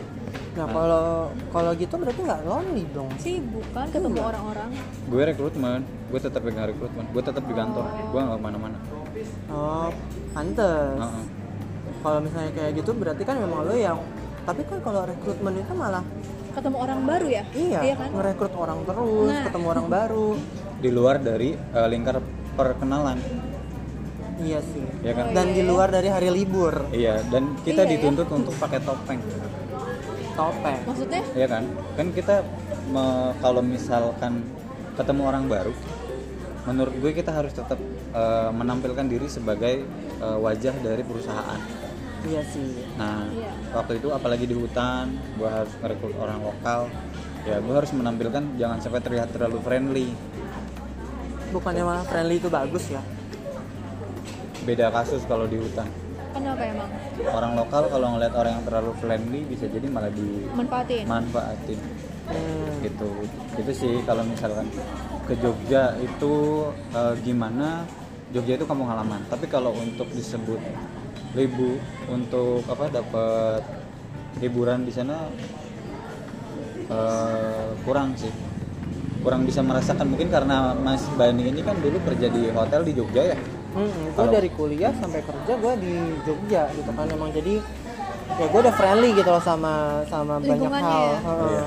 Nah 0.56 0.66
kalau 0.70 1.06
kalau 1.50 1.70
gitu 1.74 1.94
berarti 1.98 2.20
nggak 2.22 2.42
lonely 2.46 2.84
dong. 2.94 3.10
sibuk 3.18 3.66
kan 3.74 3.90
ketemu 3.90 4.22
orang-orang. 4.22 4.70
Gue 5.10 5.22
rekrutmen 5.26 5.80
gue 6.06 6.20
tetap 6.22 6.40
pegang 6.46 6.70
rekrutmen 6.70 7.04
gue 7.10 7.22
tetap 7.22 7.42
di 7.42 7.54
kantor 7.54 7.84
gue 8.14 8.20
nggak 8.22 8.38
ke 8.38 8.44
mana-mana. 8.46 8.78
Oh, 9.50 9.90
pantes. 10.30 10.98
Heeh. 11.02 11.24
Kalau 12.02 12.18
misalnya 12.22 12.50
kayak 12.54 12.72
gitu 12.78 12.90
berarti 12.94 13.22
kan 13.26 13.36
memang 13.42 13.66
lo 13.66 13.74
yang 13.74 13.98
tapi 14.46 14.62
kan 14.62 14.78
kalau 14.78 15.02
rekrutmen 15.02 15.58
itu 15.58 15.74
malah 15.74 16.06
ketemu 16.54 16.76
orang 16.78 17.00
baru 17.04 17.26
ya? 17.28 17.44
Iya, 17.52 17.94
kan? 17.98 18.10
ngerekrut 18.16 18.54
orang 18.56 18.78
terus, 18.86 19.28
Nah. 19.28 19.44
ketemu 19.44 19.66
orang 19.66 19.86
baru. 19.90 20.28
di 20.76 20.90
luar 20.92 21.16
dari 21.18 21.56
eh, 21.56 21.88
lingkar 21.88 22.20
perkenalan 22.54 23.16
Iya 24.36 24.60
sih. 24.62 24.84
ya 25.00 25.12
kan 25.12 25.32
Dan 25.32 25.46
di 25.50 25.62
luar 25.62 25.88
dari 25.88 26.06
hari 26.06 26.28
libur, 26.28 26.92
iya 26.92 27.24
dan 27.24 27.56
kita 27.60 27.82
Iya, 27.82 27.88
ya. 27.88 27.92
dituntut 27.96 28.28
untuk 28.30 28.54
pakai 28.54 28.80
topeng 28.80 29.20
topeng. 30.30 30.78
maksudnya 30.84 31.22
ya 31.32 31.46
kan 31.46 31.64
kan 31.96 32.06
kita 32.12 32.44
me- 32.86 33.32
kalau 33.38 33.64
misalkan 33.64 34.44
ketemu 34.92 35.22
orang 35.24 35.44
baru 35.46 35.72
menurut 36.62 36.92
gue 36.94 37.12
kita 37.14 37.32
harus 37.32 37.52
tetap 37.52 37.80
eh, 38.12 38.50
menampilkan 38.50 39.06
diri 39.06 39.24
sebagai 39.26 39.88
eh, 40.18 40.38
wajah 40.38 40.76
dari 40.78 41.00
perusahaan 41.00 41.60
Iya 42.22 42.42
sih. 42.44 42.84
nah 42.94 43.24
Iya. 43.26 43.52
waktu 43.72 43.96
itu 43.96 44.08
apalagi 44.10 44.44
di 44.44 44.52
hutan 44.52 45.08
gue 45.32 45.48
harus 45.48 45.72
merekrut 45.78 46.12
orang 46.14 46.42
lokal 46.42 46.92
ya 47.42 47.56
gue 47.56 47.72
harus 47.72 47.88
menampilkan 47.90 48.44
jangan 48.54 48.78
sampai 48.78 49.00
terlihat 49.00 49.32
terlalu 49.32 49.56
friendly 49.60 50.08
Bukannya 51.46 51.80
malah 51.80 52.04
friendly 52.04 52.36
itu 52.36 52.50
bagus 52.50 52.90
ya? 52.90 53.00
Beda 54.66 54.90
kasus 54.90 55.22
kalau 55.30 55.46
di 55.46 55.62
hutan. 55.62 55.86
Kenapa 56.34 56.62
emang? 56.68 56.90
Orang 57.32 57.52
lokal 57.56 57.82
kalau 57.88 58.06
ngeliat 58.18 58.34
orang 58.36 58.52
yang 58.60 58.64
terlalu 58.66 58.92
friendly 59.00 59.40
bisa 59.48 59.64
jadi 59.70 59.86
malah 59.88 60.12
manfaatin? 60.52 61.04
dimanfaatin 61.06 61.78
Hmm. 62.26 62.82
gitu. 62.82 63.08
Itu 63.54 63.70
sih 63.72 63.94
kalau 64.02 64.26
misalkan 64.26 64.66
ke 65.30 65.38
Jogja 65.38 65.94
itu 66.02 66.34
eh, 66.92 67.14
gimana? 67.22 67.86
Jogja 68.34 68.58
itu 68.58 68.66
kampung 68.66 68.90
halaman. 68.90 69.22
Tapi 69.30 69.46
kalau 69.46 69.70
untuk 69.72 70.10
disebut 70.10 70.58
ribu 71.38 71.78
untuk 72.10 72.66
apa 72.66 72.90
dapat 72.90 73.62
hiburan 74.42 74.82
di 74.82 74.92
sana 74.92 75.30
eh, 76.90 77.70
kurang 77.86 78.18
sih. 78.18 78.34
Kurang 79.22 79.46
bisa 79.46 79.62
merasakan. 79.62 80.10
Mungkin 80.10 80.28
karena 80.28 80.74
Mas 80.74 81.06
Bani 81.14 81.48
ini 81.48 81.62
kan 81.62 81.78
dulu 81.78 82.02
kerja 82.02 82.26
di 82.26 82.50
hotel 82.50 82.82
di 82.82 82.92
Jogja 82.92 83.22
ya 83.32 83.38
Hmm, 83.76 84.08
gue 84.08 84.26
dari 84.32 84.48
kuliah 84.48 84.92
sampai 84.96 85.20
kerja 85.20 85.52
gue 85.52 85.74
di 85.84 85.94
Jogja 86.24 86.62
gitu 86.72 86.90
kan 86.96 87.06
emang 87.12 87.28
jadi 87.28 87.60
ya 88.40 88.46
gue 88.48 88.60
udah 88.64 88.74
friendly 88.74 89.10
gitu 89.12 89.28
loh 89.28 89.42
sama 89.44 90.00
sama 90.08 90.40
banyak 90.40 90.70
hal. 90.72 90.80
ya? 90.80 91.18
Heeh. 91.20 91.48
Iya. 91.52 91.66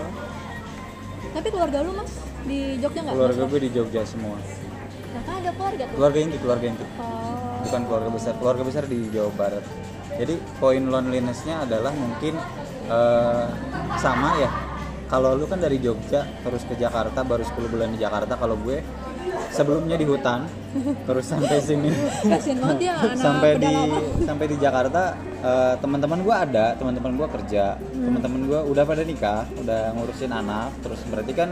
tapi 1.30 1.48
keluarga 1.54 1.78
lu 1.86 1.92
mas 1.94 2.12
di 2.50 2.60
Jogja 2.82 3.00
nggak 3.06 3.14
keluarga 3.14 3.44
gue 3.46 3.60
di 3.62 3.70
Jogja 3.70 4.02
semua 4.10 4.38
nah 5.14 5.22
kan 5.22 5.34
ada 5.38 5.52
keluarga 5.54 5.84
tuh 5.86 5.96
keluarga 6.02 6.18
inti 6.18 6.38
keluarga 6.42 6.66
inti 6.74 6.86
oh 6.98 7.30
bukan 7.60 7.82
keluarga 7.86 8.10
besar 8.10 8.34
keluarga 8.42 8.64
besar 8.66 8.84
di 8.90 9.00
Jawa 9.14 9.32
Barat 9.38 9.66
jadi 10.18 10.34
poin 10.58 10.82
lonelinessnya 10.82 11.70
adalah 11.70 11.94
mungkin 11.94 12.34
eh, 12.90 13.48
sama 14.02 14.30
ya 14.42 14.50
kalau 15.10 15.34
lu 15.34 15.46
kan 15.46 15.58
dari 15.58 15.78
Jogja 15.82 16.26
terus 16.42 16.66
ke 16.66 16.74
Jakarta 16.78 17.26
baru 17.26 17.42
10 17.42 17.70
bulan 17.70 17.90
di 17.94 18.00
Jakarta 18.02 18.38
kalau 18.38 18.58
gue 18.62 18.82
sebelumnya 19.50 19.98
di 19.98 20.06
hutan 20.06 20.46
terus 21.04 21.26
sampai 21.26 21.58
sini. 21.60 21.90
Anak 22.30 23.18
sampai 23.18 23.52
di 23.58 23.74
sampai 24.24 24.46
di 24.46 24.58
Jakarta 24.58 25.14
eh, 25.42 25.76
teman-teman 25.78 26.20
gue 26.22 26.36
ada 26.36 26.66
teman-teman 26.78 27.12
gue 27.18 27.28
kerja 27.40 27.76
teman-teman 27.92 28.40
gue 28.46 28.60
udah 28.70 28.84
pada 28.86 29.02
nikah 29.02 29.44
udah 29.58 29.94
ngurusin 29.98 30.30
anak 30.30 30.70
terus 30.80 31.02
berarti 31.10 31.34
kan 31.34 31.50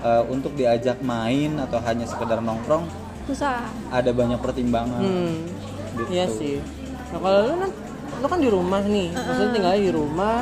eh, 0.00 0.22
untuk 0.28 0.52
diajak 0.54 1.00
main 1.00 1.56
atau 1.58 1.80
hanya 1.82 2.04
sekedar 2.04 2.40
nongkrong 2.40 2.84
susah. 3.24 3.62
ada 3.88 4.10
banyak 4.10 4.38
pertimbangan. 4.38 5.00
Hmm, 5.00 5.46
Gitu. 5.90 6.10
iya 6.10 6.26
sih. 6.26 6.56
Nah 7.10 7.18
kalau 7.18 7.38
lu 7.44 7.54
kan, 7.58 7.70
lu 8.22 8.26
kan 8.26 8.38
di 8.38 8.50
rumah 8.50 8.82
nih, 8.82 9.08
maksudnya 9.10 9.50
tinggalnya 9.50 9.82
di 9.82 9.92
rumah, 9.92 10.36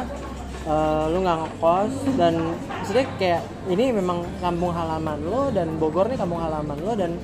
eh, 0.69 1.05
lu 1.09 1.19
nggak 1.21 1.37
ngekos 1.41 1.93
dan 2.15 2.35
maksudnya 2.69 3.05
kayak 3.17 3.43
ini 3.67 3.85
memang 3.91 4.21
kampung 4.39 4.71
halaman 4.71 5.19
lo 5.25 5.49
dan 5.49 5.69
Bogor 5.77 6.07
nih 6.07 6.17
kampung 6.17 6.39
halaman 6.39 6.77
lo 6.79 6.93
dan 6.93 7.17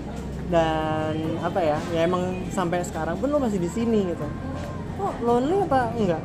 dan 0.45 1.15
apa 1.41 1.61
ya, 1.61 1.79
ya 1.91 2.05
emang 2.05 2.21
sampai 2.49 2.85
sekarang 2.85 3.17
pun 3.17 3.29
lo 3.29 3.39
masih 3.39 3.57
di 3.57 3.69
sini 3.69 4.13
gitu. 4.13 4.27
Oh 4.97 5.13
lonely 5.21 5.57
apa 5.63 5.93
enggak? 5.93 6.23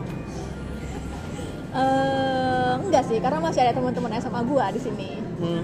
Eh, 1.70 2.72
enggak 2.82 3.04
sih 3.06 3.18
karena 3.22 3.38
masih 3.38 3.62
ada 3.62 3.74
teman-teman 3.74 4.12
SMA 4.18 4.42
gua 4.44 4.74
di 4.74 4.82
sini 4.82 5.10
Hmm. 5.40 5.64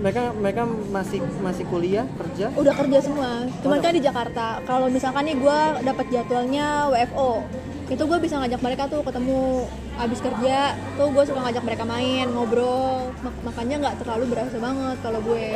Mereka 0.00 0.32
mereka 0.34 0.62
masih 0.88 1.20
masih 1.38 1.68
kuliah 1.68 2.08
kerja. 2.16 2.48
udah 2.56 2.72
kerja 2.72 2.98
semua 2.98 3.44
cuman 3.60 3.78
Oh, 3.78 3.82
kan 3.84 3.92
di 3.92 4.00
Jakarta 4.00 4.46
kalau 4.64 4.88
misalkan 4.88 5.28
nih 5.28 5.36
gua 5.36 5.76
dapat 5.78 6.08
jadwalnya 6.08 6.88
WFO 6.88 7.44
itu 7.92 8.02
gue 8.02 8.18
bisa 8.18 8.34
ngajak 8.36 8.58
mereka 8.58 8.82
tuh 8.86 9.00
ketemu 9.00 9.68
abis 9.94 10.18
kerja 10.18 10.58
tuh 10.94 11.08
gue 11.08 11.22
suka 11.22 11.40
ngajak 11.42 11.60
mereka 11.62 11.84
main 11.84 12.26
ngobrol 12.26 13.12
Mak- 13.20 13.42
makanya 13.44 13.76
nggak 13.78 13.96
terlalu 14.00 14.24
berasa 14.28 14.56
banget 14.56 14.96
kalau 14.98 15.20
gue 15.20 15.46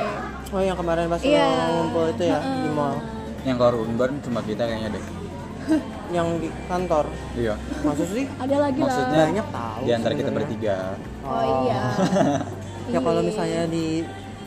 Oh 0.47 0.61
yang 0.61 0.75
kemarin 0.75 1.09
pas 1.09 1.19
Iya. 1.19 1.49
ngumpul 1.73 2.05
itu 2.09 2.25
ya 2.25 2.39
di 2.39 2.71
mall, 2.71 3.01
yang 3.43 3.57
kalau 3.57 3.83
unbar 3.83 4.13
cuma 4.21 4.41
kita 4.41 4.63
kayaknya 4.63 4.91
deh 4.93 5.05
yang 6.13 6.39
di 6.39 6.47
kantor. 6.65 7.11
iya 7.35 7.55
Maksud 7.83 8.07
sih? 8.09 8.25
ada 8.37 8.57
lagi 8.61 8.79
Maksudnya- 8.79 9.17
lah 9.17 9.29
Banyak 9.29 9.47
tahu. 9.51 9.81
di 9.83 9.93
antara 9.93 10.13
kita 10.15 10.31
bertiga 10.31 10.77
oh 11.23 11.43
iya 11.65 11.83
ya 12.93 12.99
kalau 13.01 13.19
Iya. 13.19 13.27
misalnya 13.27 13.63
di 13.67 14.05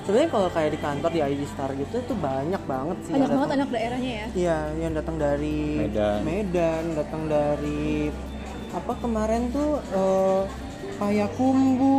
sebenarnya 0.09 0.31
kalau 0.31 0.49
kayak 0.49 0.71
di 0.73 0.79
kantor 0.81 1.09
di 1.13 1.21
ID 1.21 1.41
Star 1.45 1.69
gitu 1.71 2.01
itu 2.01 2.13
banyak 2.17 2.61
banget 2.65 2.97
sih 3.05 3.13
banyak 3.13 3.29
banget 3.29 3.45
datang. 3.45 3.59
anak 3.61 3.69
daerahnya 3.69 4.11
ya 4.11 4.25
Iya, 4.33 4.57
yang 4.81 4.93
datang 4.97 5.15
dari 5.15 5.57
Medan. 5.77 6.17
Medan, 6.25 6.83
datang 6.97 7.21
dari 7.29 8.09
apa 8.69 8.93
kemarin 8.97 9.53
tuh 9.53 9.77
eh, 9.93 10.41
Payakumbu. 10.97 11.97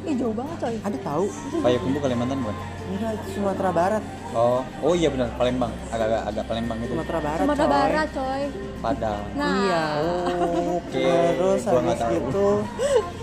ih 0.00 0.16
jauh 0.16 0.32
banget 0.32 0.56
coy 0.58 0.76
Ada 0.80 0.98
tahu? 1.04 1.24
Payakumbu 1.60 1.98
Kalimantan 2.00 2.40
bukan 2.40 2.56
Enggak, 2.90 3.12
Sumatera 3.28 3.70
Barat. 3.70 4.02
oh 4.32 4.64
oh 4.80 4.92
iya 4.96 5.12
benar 5.12 5.28
Palembang 5.36 5.68
agak-agak 5.92 6.22
agak 6.24 6.44
Palembang 6.48 6.78
itu 6.80 6.90
Sumatera 6.90 7.18
Barat. 7.20 7.44
Sumatera 7.44 7.68
coy. 7.68 7.76
Barat 7.76 8.08
coy 8.10 8.42
Padang 8.80 9.20
nah 9.36 9.52
Iya. 9.52 9.84
Oh, 10.00 10.80
oke 10.80 11.04
Terus 11.36 11.60
Gua 11.62 11.80
habis 11.84 12.00
itu 12.16 12.48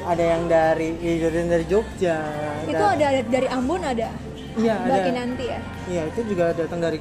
ada 0.06 0.24
yang 0.24 0.44
dari 0.46 0.90
iya, 1.02 1.28
dari 1.28 1.66
Jogja. 1.66 2.18
itu 2.70 2.84
ada 2.86 3.08
dari 3.26 3.48
Ambon 3.50 3.82
ada 3.82 4.08
Iya, 4.58 4.76
Mbak 4.82 4.90
ada. 4.98 5.06
Kinanti 5.06 5.46
ya 5.46 5.60
Iya 5.88 6.02
itu 6.10 6.20
juga 6.34 6.46
datang 6.52 6.80
dari 6.82 6.98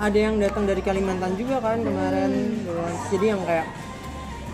ada 0.00 0.18
yang 0.18 0.34
datang 0.40 0.64
dari 0.64 0.80
Kalimantan 0.80 1.32
juga 1.36 1.60
kan 1.60 1.78
kemarin 1.84 2.30
kan. 2.64 2.94
Jadi 3.12 3.24
yang 3.30 3.40
kayak 3.44 3.66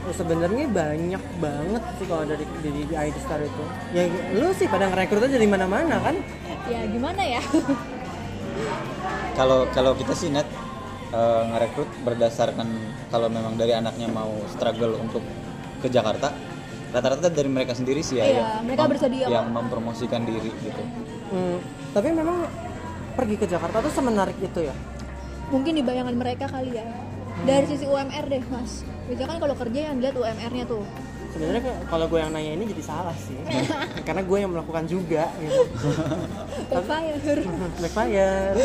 oh, 0.04 0.14
sebenarnya 0.14 0.66
banyak 0.68 1.22
banget 1.38 1.82
sih 1.96 2.06
kalau 2.10 2.24
dari 2.26 2.44
di, 2.60 2.70
di 2.82 2.94
ID 2.98 3.16
Star 3.22 3.38
itu. 3.38 3.64
Ya 3.94 4.10
lu 4.34 4.50
sih 4.52 4.66
pada 4.66 4.90
ngerekrutnya 4.90 5.30
dari 5.38 5.46
mana-mana 5.46 5.96
kan? 6.02 6.16
ya 6.66 6.82
gimana 6.90 7.22
ya 7.22 7.38
kalau 9.38 9.68
kalau 9.70 9.92
kita 9.94 10.12
sih 10.18 10.34
net 10.34 10.48
eh, 11.14 11.42
ngerekrut 11.54 11.86
berdasarkan 12.02 12.66
kalau 13.12 13.30
memang 13.30 13.54
dari 13.54 13.70
anaknya 13.76 14.10
mau 14.10 14.34
struggle 14.50 14.98
untuk 14.98 15.22
ke 15.78 15.86
Jakarta 15.86 16.34
rata-rata 16.90 17.28
dari 17.28 17.50
mereka 17.50 17.76
sendiri 17.76 18.00
sih 18.00 18.18
ya 18.18 18.24
Iya, 18.24 18.34
yang 18.34 18.48
mereka 18.66 18.84
bersedia 18.88 19.26
yang 19.28 19.46
mempromosikan 19.52 20.22
diri 20.26 20.50
gitu 20.64 20.82
Hmm, 21.26 21.58
tapi 21.96 22.12
memang 22.12 22.44
pergi 23.16 23.40
ke 23.40 23.48
Jakarta 23.48 23.80
tuh 23.80 23.88
semenarik 23.88 24.36
itu 24.36 24.68
ya. 24.68 24.76
mungkin 25.48 25.72
di 25.78 25.80
bayangan 25.80 26.12
mereka 26.12 26.44
kali 26.50 26.76
ya. 26.76 26.84
Dari 27.48 27.64
sisi 27.70 27.88
UMR 27.88 28.26
deh 28.28 28.44
mas. 28.52 28.84
Biasanya 29.08 29.28
kan 29.32 29.38
kalau 29.40 29.54
kerja 29.54 29.78
yang 29.88 30.02
dilihat 30.02 30.16
UMR-nya 30.18 30.64
tuh. 30.66 30.82
Sebenarnya 31.30 31.62
kalau 31.86 32.04
gue 32.10 32.18
yang 32.18 32.32
nanya 32.34 32.52
ini 32.58 32.64
jadi 32.74 32.82
salah 32.82 33.16
sih. 33.16 33.38
Karena 34.08 34.26
gue 34.26 34.38
yang 34.42 34.50
melakukan 34.50 34.84
juga 34.90 35.30
gitu. 35.40 35.62
backfire 36.72 37.16
backfire 37.82 38.56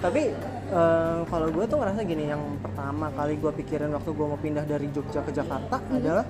tapi 0.00 0.32
eh, 0.72 1.18
kalau 1.28 1.46
gue 1.52 1.64
tuh 1.68 1.76
ngerasa 1.76 2.00
gini 2.08 2.24
yang 2.32 2.42
pertama 2.64 3.12
kali 3.12 3.36
gue 3.36 3.52
pikirin 3.52 3.92
waktu 3.92 4.10
gue 4.16 4.26
mau 4.26 4.40
pindah 4.40 4.64
dari 4.64 4.88
Jogja 4.88 5.20
ke 5.20 5.32
Jakarta 5.34 5.76
adalah 5.92 6.24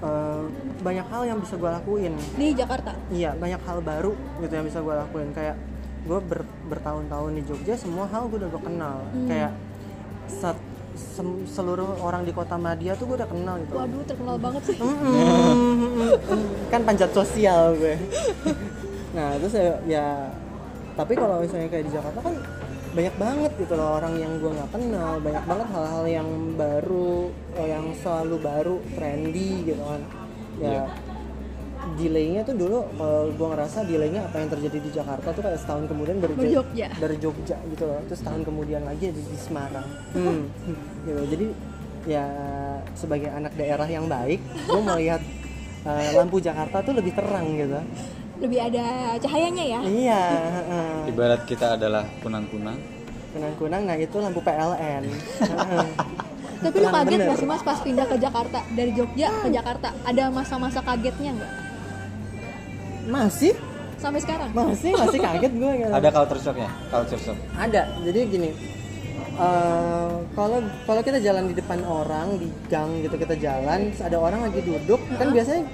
eh, 0.00 0.42
banyak 0.80 1.06
hal 1.06 1.22
yang 1.24 1.38
bisa 1.38 1.54
gue 1.54 1.70
lakuin. 1.70 2.12
Di 2.34 2.52
Jakarta? 2.52 2.92
Iya 3.08 3.34
banyak 3.34 3.60
hal 3.60 3.78
baru 3.80 4.12
gitu 4.38 4.52
yang 4.52 4.64
bisa 4.64 4.78
gue 4.78 4.94
lakuin. 4.94 5.28
Kayak 5.30 5.56
gue 6.00 6.18
ber- 6.18 6.48
bertahun-tahun 6.66 7.30
di 7.32 7.42
Jogja 7.44 7.74
semua 7.74 8.04
hal 8.06 8.26
gue 8.26 8.38
udah 8.38 8.48
gue 8.48 8.62
kenal. 8.62 8.96
Kayak 9.24 9.52
set- 10.26 10.68
sem- 10.92 11.44
seluruh 11.46 11.96
orang 11.98 12.22
di 12.22 12.30
kota 12.30 12.56
Madia 12.56 12.92
tuh 12.92 13.06
gue 13.06 13.16
udah 13.16 13.28
kenal 13.28 13.54
gitu. 13.58 13.72
Waduh 13.74 14.02
terkenal 14.04 14.36
banget 14.36 14.62
sih. 14.66 14.76
Kan 16.68 16.80
panjat 16.82 17.10
sosial 17.10 17.74
gue. 17.74 17.94
Nah 19.10 19.34
terus 19.42 19.50
ya, 19.52 19.74
ya 19.90 20.06
tapi 20.94 21.18
kalau 21.18 21.42
misalnya 21.42 21.66
kayak 21.66 21.82
di 21.82 21.92
Jakarta 21.92 22.22
kan 22.22 22.34
banyak 22.90 23.14
banget 23.22 23.52
gitu 23.54 23.74
loh 23.78 24.02
orang 24.02 24.14
yang 24.18 24.32
gue 24.42 24.50
nggak 24.50 24.70
kenal 24.74 25.12
banyak 25.22 25.44
banget 25.46 25.68
hal-hal 25.70 26.04
yang 26.10 26.28
baru 26.58 27.14
eh, 27.54 27.68
yang 27.70 27.86
selalu 28.02 28.36
baru 28.42 28.76
trendy 28.98 29.50
gitu 29.62 29.82
kan 29.82 30.02
ya 30.58 30.68
Iya. 30.70 30.84
delaynya 31.96 32.40
tuh 32.44 32.56
dulu 32.58 32.78
kalau 32.92 33.32
gue 33.32 33.46
ngerasa 33.56 33.78
delaynya 33.88 34.20
apa 34.28 34.36
yang 34.36 34.50
terjadi 34.52 34.78
di 34.84 34.90
Jakarta 34.92 35.32
tuh 35.32 35.40
kayak 35.40 35.58
setahun 35.62 35.84
kemudian 35.88 36.16
jadi- 36.20 36.52
Jogja. 36.52 36.88
dari 36.92 37.16
Jogja 37.16 37.56
gitu 37.64 37.84
loh 37.88 38.00
terus 38.04 38.20
tahun 38.20 38.42
kemudian 38.44 38.82
lagi 38.84 39.04
ada 39.08 39.20
di 39.22 39.38
Semarang 39.38 39.88
hmm. 40.12 40.42
gitu 41.08 41.22
jadi 41.30 41.46
ya 42.04 42.26
sebagai 42.96 43.28
anak 43.32 43.52
daerah 43.56 43.88
yang 43.88 44.08
baik 44.10 44.40
gue 44.42 44.82
melihat 44.82 45.22
eh, 45.86 46.10
lampu 46.12 46.36
Jakarta 46.42 46.82
tuh 46.84 46.92
lebih 46.98 47.12
terang 47.16 47.46
gitu 47.56 47.80
lebih 48.40 48.58
ada 48.58 48.84
cahayanya 49.16 49.64
ya? 49.68 49.80
Iya 49.82 50.22
heeh. 50.56 50.92
ibarat 51.08 51.44
kita 51.44 51.76
adalah 51.76 52.04
kunang-kunang. 52.18 52.80
Kunang-kunang 53.30 53.82
nah 53.84 53.94
itu 53.94 54.16
lampu 54.16 54.40
PLN 54.40 55.02
Heeh. 55.06 55.86
tapi 56.60 56.76
lu 56.76 56.88
kaget 56.88 57.08
bener. 57.14 57.26
gak 57.26 57.38
sih 57.38 57.48
mas 57.48 57.62
pas 57.62 57.78
pindah 57.78 58.04
ke 58.04 58.16
Jakarta 58.16 58.58
dari 58.70 58.92
Jogja 58.92 59.28
ke 59.40 59.48
Jakarta? 59.48 59.88
Ada 60.02 60.28
masa-masa 60.28 60.80
kagetnya 60.80 61.32
nggak? 61.32 61.52
Masih. 63.06 63.54
Sampai 63.96 64.20
sekarang? 64.20 64.48
Masih 64.50 64.92
masih 64.94 65.20
kaget 65.26 65.52
gue 65.54 65.72
gitu. 65.78 65.92
ada 65.92 66.08
culture 66.10 66.40
shocknya? 66.40 66.70
Culture 66.88 67.20
shock. 67.22 67.38
Ada. 67.54 67.82
Jadi 68.02 68.20
gini 68.26 68.50
eh, 69.36 70.12
kalau 70.30 70.58
kalau 70.84 71.00
kita 71.00 71.16
jalan 71.18 71.44
di 71.46 71.54
depan 71.54 71.80
orang 71.82 72.36
di 72.36 72.48
gang 72.66 72.92
gitu 73.00 73.14
kita 73.14 73.36
jalan 73.36 73.92
ada 73.94 74.16
orang 74.16 74.40
lagi 74.42 74.60
duduk 74.60 75.00
kan 75.16 75.28
biasanya 75.30 75.64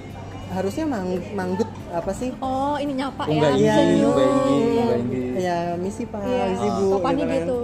harusnya 0.48 0.86
mang- 0.86 1.30
manggut 1.34 1.65
apa 1.96 2.12
sih 2.12 2.30
oh 2.38 2.76
ini 2.76 2.92
nyapa 2.94 3.24
ya 3.26 3.50
ini, 3.50 3.64
Iya. 3.64 3.74
ini. 4.96 5.20
ya 5.36 5.58
misi 5.74 6.04
pak 6.04 6.20
Iya, 6.20 6.44
misi 6.50 6.66
bu 6.70 6.82
sopannya 6.92 7.24
kan. 7.24 7.36
gitu. 7.38 7.58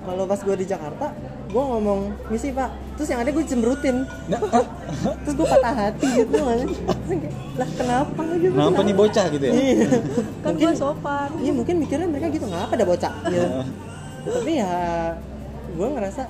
kalau 0.00 0.24
pas 0.24 0.40
gue 0.40 0.56
di 0.56 0.66
Jakarta 0.66 1.06
gue 1.48 1.62
ngomong 1.62 2.00
misi 2.28 2.48
pak 2.50 2.68
terus 2.94 3.08
yang 3.08 3.20
ada 3.20 3.30
gue 3.30 3.40
cemberutin 3.42 3.96
terus 5.22 5.34
gue 5.34 5.46
patah 5.48 5.74
hati 5.74 6.08
gitu 6.18 6.34
kan 6.34 6.58
lah 7.54 7.68
kenapa 7.74 8.22
gitu 8.34 8.52
kenapa 8.52 8.80
nih 8.82 8.94
bocah 8.94 9.26
gitu 9.28 9.44
ya 9.44 9.52
Iya. 9.52 9.88
kan 10.40 10.52
gue 10.54 10.72
sopan 10.74 11.28
Iya 11.38 11.52
mungkin 11.52 11.74
mikirnya 11.78 12.06
mereka 12.06 12.28
gitu 12.28 12.44
ngapa 12.44 12.72
ada 12.72 12.84
bocah 12.84 13.12
gitu. 13.26 13.48
Tapi 14.28 14.52
ya 14.54 14.72
gue 15.70 15.88
ngerasa 15.88 16.22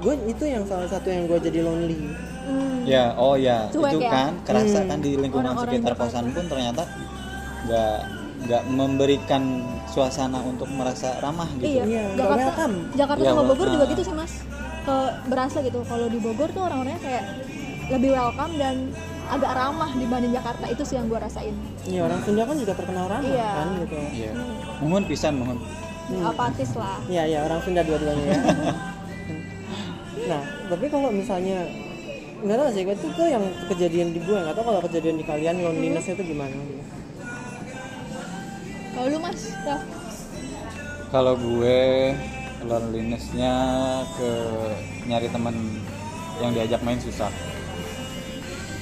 gue 0.00 0.14
itu 0.26 0.44
yang 0.44 0.64
salah 0.64 0.86
satu 0.86 1.06
yang 1.06 1.26
gue 1.26 1.38
jadi 1.40 1.60
lonely. 1.60 2.10
Hmm. 2.80 2.86
ya 2.86 3.04
oh 3.14 3.34
ya 3.34 3.68
Cuek 3.68 3.92
itu 3.92 3.98
ya? 4.00 4.10
kan 4.10 4.30
kerasa 4.42 4.78
Hmm. 4.78 4.88
kan 4.88 4.98
di 4.98 5.10
lingkungan 5.14 5.46
Orang-orang 5.46 5.72
sekitar 5.74 5.94
kosan 5.94 6.24
pun 6.30 6.44
ternyata 6.46 6.82
nggak 7.62 7.96
nggak 8.40 8.62
memberikan 8.66 9.42
suasana 9.86 10.40
untuk 10.40 10.64
merasa 10.70 11.12
ramah 11.20 11.44
gitu 11.54 11.76
Iya, 11.76 11.84
Iya, 11.84 12.04
Jakarta, 12.14 12.40
welcome. 12.42 12.76
Jakarta 12.94 13.20
Iya, 13.20 13.30
sama 13.30 13.42
Bogor 13.44 13.66
juga 13.66 13.76
welcome. 13.78 13.92
gitu 13.92 14.02
sih 14.02 14.14
mas. 14.14 14.32
Ke 14.80 14.96
berasa 15.26 15.58
gitu. 15.60 15.78
Kalau 15.84 16.06
di 16.06 16.18
Bogor 16.18 16.48
tuh 16.48 16.62
orang-orangnya 16.62 17.00
kayak 17.00 17.24
lebih 17.90 18.10
welcome 18.10 18.52
dan 18.56 18.74
agak 19.28 19.52
ramah 19.52 19.90
dibanding 19.92 20.32
Jakarta 20.32 20.64
itu 20.66 20.82
sih 20.82 20.96
yang 20.96 21.06
gue 21.06 21.20
rasain. 21.20 21.52
Iya 21.84 22.00
orang 22.02 22.20
Sunda 22.22 22.42
kan 22.42 22.56
juga 22.56 22.72
terkenal 22.72 23.06
ramah 23.06 23.28
Iya. 23.28 23.50
kan 23.52 23.68
gitu. 23.78 23.96
Iya. 24.10 24.30
Mohon 24.80 25.04
pisan 25.04 25.32
mohon. 25.36 25.58
Apatis 26.24 26.70
lah. 26.74 26.98
Iya 27.06 27.22
iya 27.26 27.38
orang 27.44 27.60
Sunda 27.60 27.82
dua-duanya 27.82 28.24
ya. 28.26 28.38
nah 30.30 30.42
tapi 30.66 30.86
kalau 30.86 31.10
misalnya 31.10 31.64
nggak 32.40 32.56
tahu 32.56 32.70
sih 32.72 32.82
itu 32.88 33.06
tuh 33.12 33.26
yang 33.28 33.44
kejadian 33.68 34.08
di 34.16 34.20
gue 34.24 34.36
nggak 34.36 34.56
tahu 34.56 34.64
kalau 34.72 34.80
kejadian 34.88 35.16
di 35.20 35.24
kalian 35.28 35.56
lonelinessnya 35.60 36.14
itu 36.16 36.24
gimana 36.32 36.56
Kalau 38.90 39.06
lu 39.06 39.18
mas, 39.22 39.48
Kalau 41.08 41.34
gue 41.38 41.80
lonelinessnya 42.68 43.54
ke 44.18 44.30
nyari 45.08 45.28
teman 45.32 45.56
yang 46.42 46.52
diajak 46.52 46.80
main 46.84 47.00
susah 47.00 47.32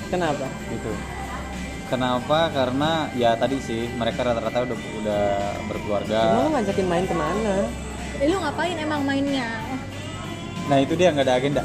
kenapa 0.08 0.46
gitu. 0.72 0.92
Kenapa? 1.88 2.52
Karena 2.52 3.08
ya 3.16 3.32
tadi 3.32 3.56
sih 3.64 3.88
mereka 3.96 4.20
rata-rata 4.20 4.68
udah 4.68 4.76
udah 4.76 5.24
berkeluarga. 5.72 6.20
emang 6.36 6.52
ngajakin 6.60 6.86
main 6.88 7.04
ke 7.08 7.16
mana 7.16 7.56
eh, 8.20 8.26
lu 8.28 8.36
ngapain 8.36 8.76
emang 8.76 9.00
mainnya? 9.08 9.48
Nah 10.68 10.78
itu 10.84 10.92
dia 11.00 11.16
nggak 11.16 11.24
ada 11.24 11.36
agenda. 11.40 11.64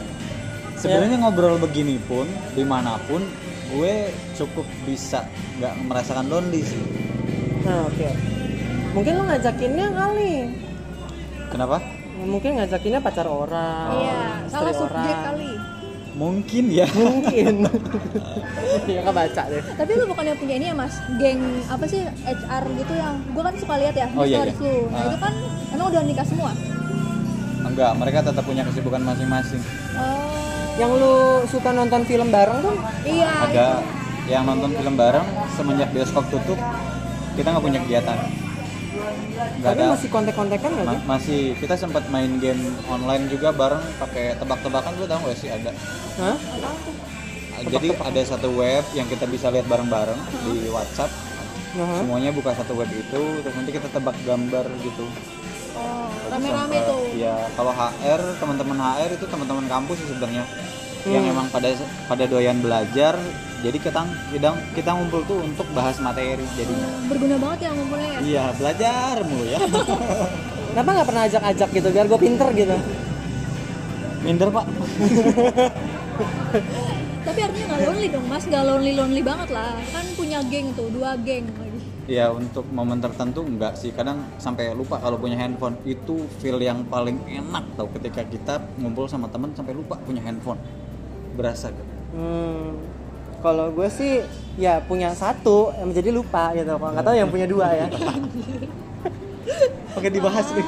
Sebenarnya 0.84 1.18
ngobrol 1.18 1.56
begini 1.58 1.96
pun 1.98 2.28
di 2.52 2.62
mana 2.62 3.00
pun 3.02 3.24
gue 3.70 3.94
cukup 4.34 4.68
bisa 4.84 5.24
nggak 5.56 5.74
merasakan 5.82 6.28
lonely 6.28 6.62
sih. 6.62 6.84
nah 7.64 7.88
oke 7.88 8.10
mungkin 8.92 9.12
lo 9.16 9.24
ngajakinnya 9.26 9.88
kali 9.90 10.34
Kenapa? 11.48 11.78
mungkin 12.20 12.60
ngajakinnya 12.60 13.00
pacar 13.00 13.24
orang 13.24 13.90
iya, 13.96 14.22
istri 14.44 14.52
salah 14.52 14.74
subjek 14.76 14.92
orang. 15.10 15.26
kali. 15.26 15.52
Mungkin 16.14 16.64
ya. 16.70 16.86
mungkin 16.94 17.54
ya 18.86 19.02
kebaca 19.02 19.42
deh 19.48 19.64
Tapi 19.74 19.92
lu 19.96 20.06
bukan 20.06 20.26
yang 20.28 20.38
punya 20.38 20.56
ini 20.56 20.66
ya 20.68 20.76
mas, 20.76 20.94
geng 21.18 21.42
apa 21.66 21.86
sih 21.86 22.04
HR 22.22 22.64
gitu 22.76 22.94
yang 22.94 23.16
gue 23.26 23.42
kan 23.42 23.56
suka 23.56 23.74
lihat 23.80 23.96
ya, 23.96 24.08
Oh, 24.12 24.22
iya, 24.22 24.44
iya. 24.44 24.54
lu. 24.54 24.76
Nah 24.86 25.00
Ah. 25.00 25.08
itu 25.08 25.18
kan 25.18 25.34
emang 25.72 25.88
udah 25.90 26.02
nikah 26.04 26.22
semua. 26.24 26.52
Enggak, 27.64 27.92
mereka 27.96 28.20
tetap 28.22 28.44
punya 28.44 28.62
kesibukan 28.62 29.02
masing-masing. 29.02 29.62
Oh, 29.96 30.43
yang 30.74 30.92
lu 30.92 31.16
suka 31.46 31.70
nonton 31.70 32.02
film 32.04 32.30
bareng 32.30 32.60
tuh 32.62 32.76
iya. 33.06 33.30
Ada 33.46 33.68
yang 34.26 34.48
nonton 34.48 34.72
film 34.74 34.96
bareng 34.96 35.26
semenjak 35.54 35.92
bioskop 35.92 36.24
tutup, 36.32 36.56
kita 37.36 37.48
nggak 37.52 37.62
punya 37.62 37.80
kegiatan. 37.84 38.18
Nggak 39.34 39.66
tapi 39.66 39.82
ada. 39.84 39.92
masih 39.98 40.10
kontek-kontekan 40.10 40.70
nggak 40.72 40.86
Ma- 40.86 40.94
sih 40.94 41.02
masih 41.04 41.42
kita 41.58 41.76
sempat 41.76 42.04
main 42.08 42.38
game 42.38 42.62
online 42.88 43.26
juga 43.28 43.50
bareng 43.52 43.82
pakai 43.98 44.38
tebak-tebakan 44.38 44.94
lu 44.96 45.06
tahu 45.10 45.20
gak 45.28 45.38
sih 45.38 45.50
ada 45.50 45.72
Hah? 46.22 46.38
jadi 47.66 47.88
ada 47.98 48.22
satu 48.22 48.54
web 48.54 48.86
yang 48.94 49.10
kita 49.10 49.26
bisa 49.26 49.50
lihat 49.50 49.66
bareng-bareng 49.66 50.20
di 50.46 50.70
WhatsApp 50.70 51.10
Nah, 51.74 51.90
semuanya 51.98 52.30
buka 52.30 52.54
satu 52.54 52.78
web 52.78 52.86
itu 52.86 53.22
terus 53.42 53.56
nanti 53.58 53.74
kita 53.74 53.90
tebak 53.90 54.14
gambar 54.22 54.62
gitu 54.86 55.10
Oh, 55.74 56.03
rame-rame 56.34 56.78
tuh. 56.84 57.02
ya 57.14 57.36
kalau 57.54 57.72
HR 57.72 58.22
teman-teman 58.38 58.78
HR 58.78 59.10
itu 59.14 59.26
teman-teman 59.26 59.66
kampus 59.68 59.98
sih 59.98 60.08
sebenarnya 60.10 60.44
yang 61.04 61.20
Hmm. 61.22 61.34
emang 61.36 61.48
pada 61.52 61.68
pada 62.08 62.24
doyan 62.24 62.58
belajar 62.58 63.20
jadi 63.60 63.76
kita 63.76 64.02
kita 64.32 64.50
kita 64.72 64.90
ngumpul 64.94 65.20
tuh 65.24 65.40
untuk 65.40 65.68
bahas 65.72 66.00
materi 66.00 66.40
jadinya 66.56 66.88
Berguna 67.08 67.36
banget 67.36 67.60
ya 67.60 67.70
ngumpulnya 67.76 68.08
ya. 68.08 68.20
iya 68.24 68.46
belajar 68.56 69.16
mulu 69.22 69.46
ya 69.46 69.60
kenapa 70.72 70.90
nggak 70.96 71.08
pernah 71.08 71.24
ajak-ajak 71.28 71.70
gitu 71.72 71.88
biar 71.92 72.06
gue 72.08 72.20
pinter 72.20 72.48
gitu 72.56 72.76
minder 74.24 74.48
pak 74.50 74.66
Tapi 77.24 77.40
artinya 77.40 77.66
nggak 77.66 77.82
lonely 77.88 78.08
dong 78.12 78.26
mas, 78.28 78.44
nggak 78.44 78.64
lonely 78.64 78.92
lonely 78.94 79.22
banget 79.24 79.50
lah. 79.50 79.74
Kan 79.90 80.06
punya 80.14 80.44
geng 80.46 80.76
tuh, 80.76 80.92
dua 80.92 81.16
geng. 81.18 81.48
Ya 82.04 82.28
untuk 82.36 82.68
momen 82.68 83.00
tertentu 83.00 83.48
enggak 83.48 83.80
sih. 83.80 83.96
Kadang 83.96 84.28
sampai 84.36 84.76
lupa 84.76 85.00
kalau 85.00 85.16
punya 85.16 85.40
handphone. 85.40 85.80
Itu 85.88 86.28
feel 86.44 86.60
yang 86.60 86.84
paling 86.92 87.20
enak 87.24 87.80
tau 87.80 87.88
ketika 87.96 88.28
kita 88.28 88.60
ngumpul 88.80 89.08
sama 89.08 89.32
temen 89.32 89.56
sampai 89.56 89.72
lupa 89.72 89.96
punya 90.04 90.20
handphone. 90.20 90.60
Berasa 91.34 91.72
gitu. 91.72 91.94
hmm, 92.14 92.70
kalau 93.42 93.74
gue 93.74 93.90
sih 93.90 94.22
ya 94.60 94.78
punya 94.86 95.16
satu 95.18 95.74
yang 95.80 95.96
menjadi 95.96 96.10
lupa 96.12 96.52
gitu. 96.54 96.76
Kalau 96.76 96.92
nggak 96.92 97.06
tahu 97.08 97.16
yang 97.16 97.32
punya 97.32 97.48
dua 97.48 97.68
ya. 97.72 97.88
Pakai 99.96 100.12
dibahas. 100.12 100.48
Nih. 100.52 100.68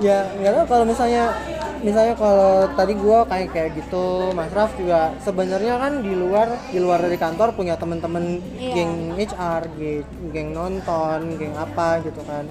ya 0.00 0.26
nggak 0.42 0.52
tahu 0.58 0.66
kalau 0.66 0.84
misalnya 0.88 1.34
misalnya 1.80 2.14
kalau 2.14 2.68
tadi 2.76 2.92
gue 2.92 3.18
kayak 3.24 3.48
kayak 3.50 3.70
gitu 3.76 4.30
Mas 4.32 4.52
Raf 4.52 4.76
juga 4.76 5.16
sebenarnya 5.20 5.80
kan 5.80 5.92
di 6.00 6.12
luar 6.12 6.48
di 6.68 6.78
luar 6.78 7.00
dari 7.00 7.16
kantor 7.16 7.56
punya 7.56 7.74
temen-temen 7.76 8.24
Iya. 8.60 8.74
geng 8.76 8.94
HR 9.16 9.62
geng, 9.74 10.04
geng 10.30 10.48
nonton 10.52 11.18
geng 11.40 11.54
apa 11.56 12.04
gitu 12.04 12.20
kan 12.24 12.44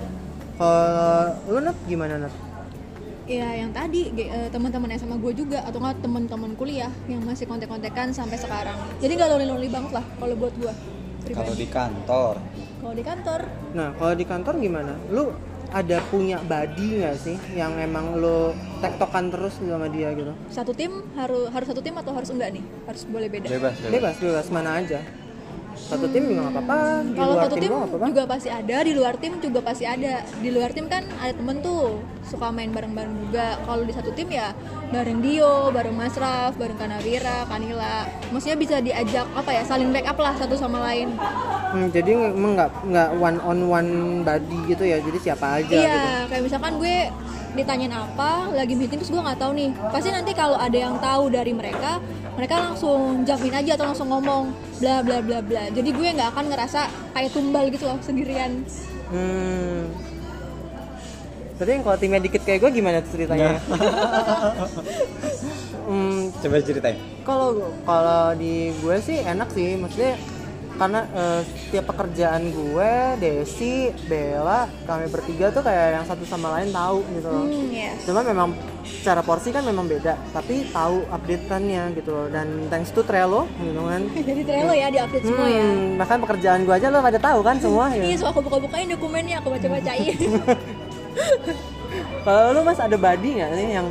kalau 0.57 1.33
lu 1.47 1.59
nat 1.61 1.77
gimana 1.85 2.15
nat 2.19 2.33
Ya 3.29 3.45
yang 3.53 3.69
tadi 3.69 4.09
eh, 4.09 4.49
teman-teman 4.49 4.89
yang 4.89 5.01
sama 5.05 5.13
gue 5.21 5.29
juga 5.37 5.61
atau 5.61 5.77
nggak 5.77 6.01
teman-teman 6.01 6.57
kuliah 6.57 6.89
yang 7.05 7.21
masih 7.21 7.45
kontek-kontekan 7.45 8.09
sampai 8.09 8.41
sekarang. 8.41 8.73
Jadi 8.97 9.11
nggak 9.13 9.29
lonely 9.29 9.45
lonely 9.45 9.69
banget 9.69 10.01
lah 10.01 10.05
kalau 10.17 10.33
buat 10.33 10.49
gue. 10.57 10.73
Kalau 11.29 11.53
di 11.53 11.69
kantor 11.69 12.35
Kalau 12.81 12.93
di 12.97 13.03
kantor, 13.05 13.41
nah 13.77 13.93
kalau 13.93 14.17
di 14.17 14.25
kantor 14.25 14.53
gimana 14.57 14.97
lu 15.13 15.29
ada 15.69 15.97
punya 16.09 16.41
buddy 16.49 17.01
nggak 17.01 17.17
sih 17.21 17.37
yang 17.53 17.77
emang 17.77 18.17
lu 18.17 18.53
tektokan 18.81 19.29
terus 19.29 19.53
sama 19.61 19.85
dia 19.89 20.09
gitu 20.17 20.33
satu 20.49 20.71
tim 20.73 21.05
harus 21.13 21.45
harus 21.53 21.67
satu 21.69 21.81
tim 21.81 21.93
atau 21.93 22.11
harus 22.13 22.29
enggak 22.33 22.49
nih? 22.57 22.63
Harus 22.89 23.03
boleh 23.05 23.27
beda. 23.29 23.47
bebas 23.47 23.75
bebas. 23.77 23.93
bebas 23.93 24.15
bebas 24.17 24.47
mana 24.49 24.81
aja 24.81 24.99
satu 25.87 26.05
tim 26.11 26.23
juga 26.27 26.39
nggak 26.45 26.55
apa-apa 26.59 26.77
kalau 27.15 27.33
satu 27.39 27.55
tim 27.57 27.71
nggak 27.71 27.89
apa-apa. 27.89 28.05
juga 28.11 28.23
pasti 28.27 28.49
ada 28.51 28.77
di 28.83 28.93
luar 28.93 29.13
tim 29.17 29.33
juga 29.39 29.59
pasti 29.63 29.85
ada. 29.87 30.13
Di 30.37 30.49
luar 30.51 30.69
tim 30.75 30.85
kan 30.85 31.03
ada 31.17 31.33
temen 31.33 31.57
tuh 31.63 32.03
suka 32.27 32.53
main 32.53 32.69
bareng-bareng 32.69 33.15
juga. 33.25 33.57
Kalau 33.63 33.83
di 33.87 33.93
satu 33.95 34.11
tim 34.13 34.29
ya 34.29 34.53
bareng 34.93 35.19
Dio 35.23 35.73
bareng 35.73 35.95
Mas 35.95 36.13
Raf 36.19 36.59
bareng 36.59 36.77
Kanawira 36.77 37.47
Kanila. 37.49 38.05
Maksudnya 38.29 38.57
bisa 38.59 38.75
diajak 38.83 39.25
apa 39.33 39.49
ya 39.49 39.63
saling 39.65 39.89
backup 39.89 40.19
lah 40.19 40.35
satu 40.37 40.53
sama 40.59 40.83
lain. 40.85 41.15
Hmm, 41.69 41.87
jadi 41.93 42.11
emang 42.17 42.57
nggak 42.57 42.71
nggak 42.89 43.09
one 43.17 43.39
on 43.45 43.59
one 43.69 43.91
body 44.25 44.59
gitu 44.73 44.83
ya 44.89 44.97
jadi 44.97 45.17
siapa 45.21 45.61
aja 45.61 45.69
iya 45.77 45.93
gitu. 45.93 46.09
kayak 46.33 46.43
misalkan 46.49 46.73
gue 46.81 46.97
ditanyain 47.53 47.93
apa 47.93 48.49
lagi 48.57 48.73
meeting 48.73 48.97
terus 49.01 49.13
gue 49.13 49.21
nggak 49.21 49.39
tahu 49.41 49.51
nih. 49.57 49.69
Pasti 49.89 50.09
nanti 50.13 50.31
kalau 50.37 50.57
ada 50.57 50.77
yang 50.77 51.01
tahu 51.01 51.33
dari 51.33 51.53
mereka 51.53 51.97
mereka 52.39 52.55
langsung 52.71 53.27
jamin 53.27 53.51
aja 53.51 53.75
atau 53.75 53.91
langsung 53.91 54.07
ngomong 54.07 54.55
bla 54.79 55.03
bla 55.03 55.19
bla 55.19 55.43
bla 55.43 55.67
jadi 55.75 55.89
gue 55.91 56.07
nggak 56.15 56.29
akan 56.31 56.45
ngerasa 56.47 56.87
kayak 57.11 57.35
tumbal 57.35 57.67
gitu 57.67 57.83
loh 57.83 57.99
sendirian 57.99 58.63
hmm. 59.11 60.07
Berarti 61.59 61.75
yang 61.75 61.83
kalau 61.83 61.97
timnya 61.99 62.23
dikit 62.23 62.47
kayak 62.47 62.63
gue 62.63 62.71
gimana 62.71 63.03
tuh 63.03 63.19
ceritanya? 63.19 63.59
hmm, 65.91 66.31
Coba 66.39 66.63
ceritain. 66.63 66.95
kalau 67.27 67.75
kalau 67.83 68.31
di 68.39 68.71
gue 68.79 68.95
sih 69.03 69.19
enak 69.19 69.51
sih 69.51 69.75
maksudnya 69.75 70.15
karena 70.79 71.03
eh, 71.11 71.41
setiap 71.43 71.91
pekerjaan 71.91 72.55
gue 72.55 72.91
Desi 73.19 73.91
Bella 74.07 74.63
kami 74.87 75.11
bertiga 75.11 75.51
tuh 75.51 75.59
kayak 75.59 75.99
yang 75.99 76.05
satu 76.07 76.23
sama 76.23 76.55
lain 76.55 76.71
tahu 76.71 77.03
gitu 77.19 77.27
loh. 77.27 77.43
Hmm 77.43 77.67
yes. 77.67 78.07
Cuma 78.07 78.23
memang 78.23 78.55
cara 79.03 79.21
porsi 79.21 79.51
kan 79.51 79.67
memang 79.67 79.91
beda 79.91 80.15
tapi 80.31 80.71
tahu 80.71 81.03
updateannya 81.11 81.99
gitu 81.99 82.15
loh. 82.15 82.27
Dan 82.31 82.71
thanks 82.71 82.95
to 82.95 83.03
Trello 83.03 83.43
gitu 83.59 83.81
kan. 83.83 84.01
Jadi 84.31 84.41
Trello 84.47 84.71
ya 84.71 84.87
di 84.87 84.99
update 85.03 85.25
semua 85.27 85.47
ya? 85.51 85.67
Hmm, 85.67 85.99
bahkan 85.99 86.17
pekerjaan 86.23 86.59
gue 86.63 86.75
aja 86.79 86.87
lo 86.87 87.03
pada 87.03 87.19
tahu 87.19 87.39
kan 87.43 87.59
semua 87.59 87.91
Iya, 87.99 88.15
ya. 88.15 88.17
so 88.23 88.25
aku 88.31 88.39
buka-bukain 88.39 88.87
dokumennya, 88.87 89.43
aku 89.43 89.51
baca-bacain. 89.51 90.15
kalau 92.23 92.55
lu 92.55 92.61
mas 92.63 92.79
ada 92.79 92.95
body 92.95 93.41
nggak 93.41 93.51
sih 93.57 93.67
yang 93.75 93.87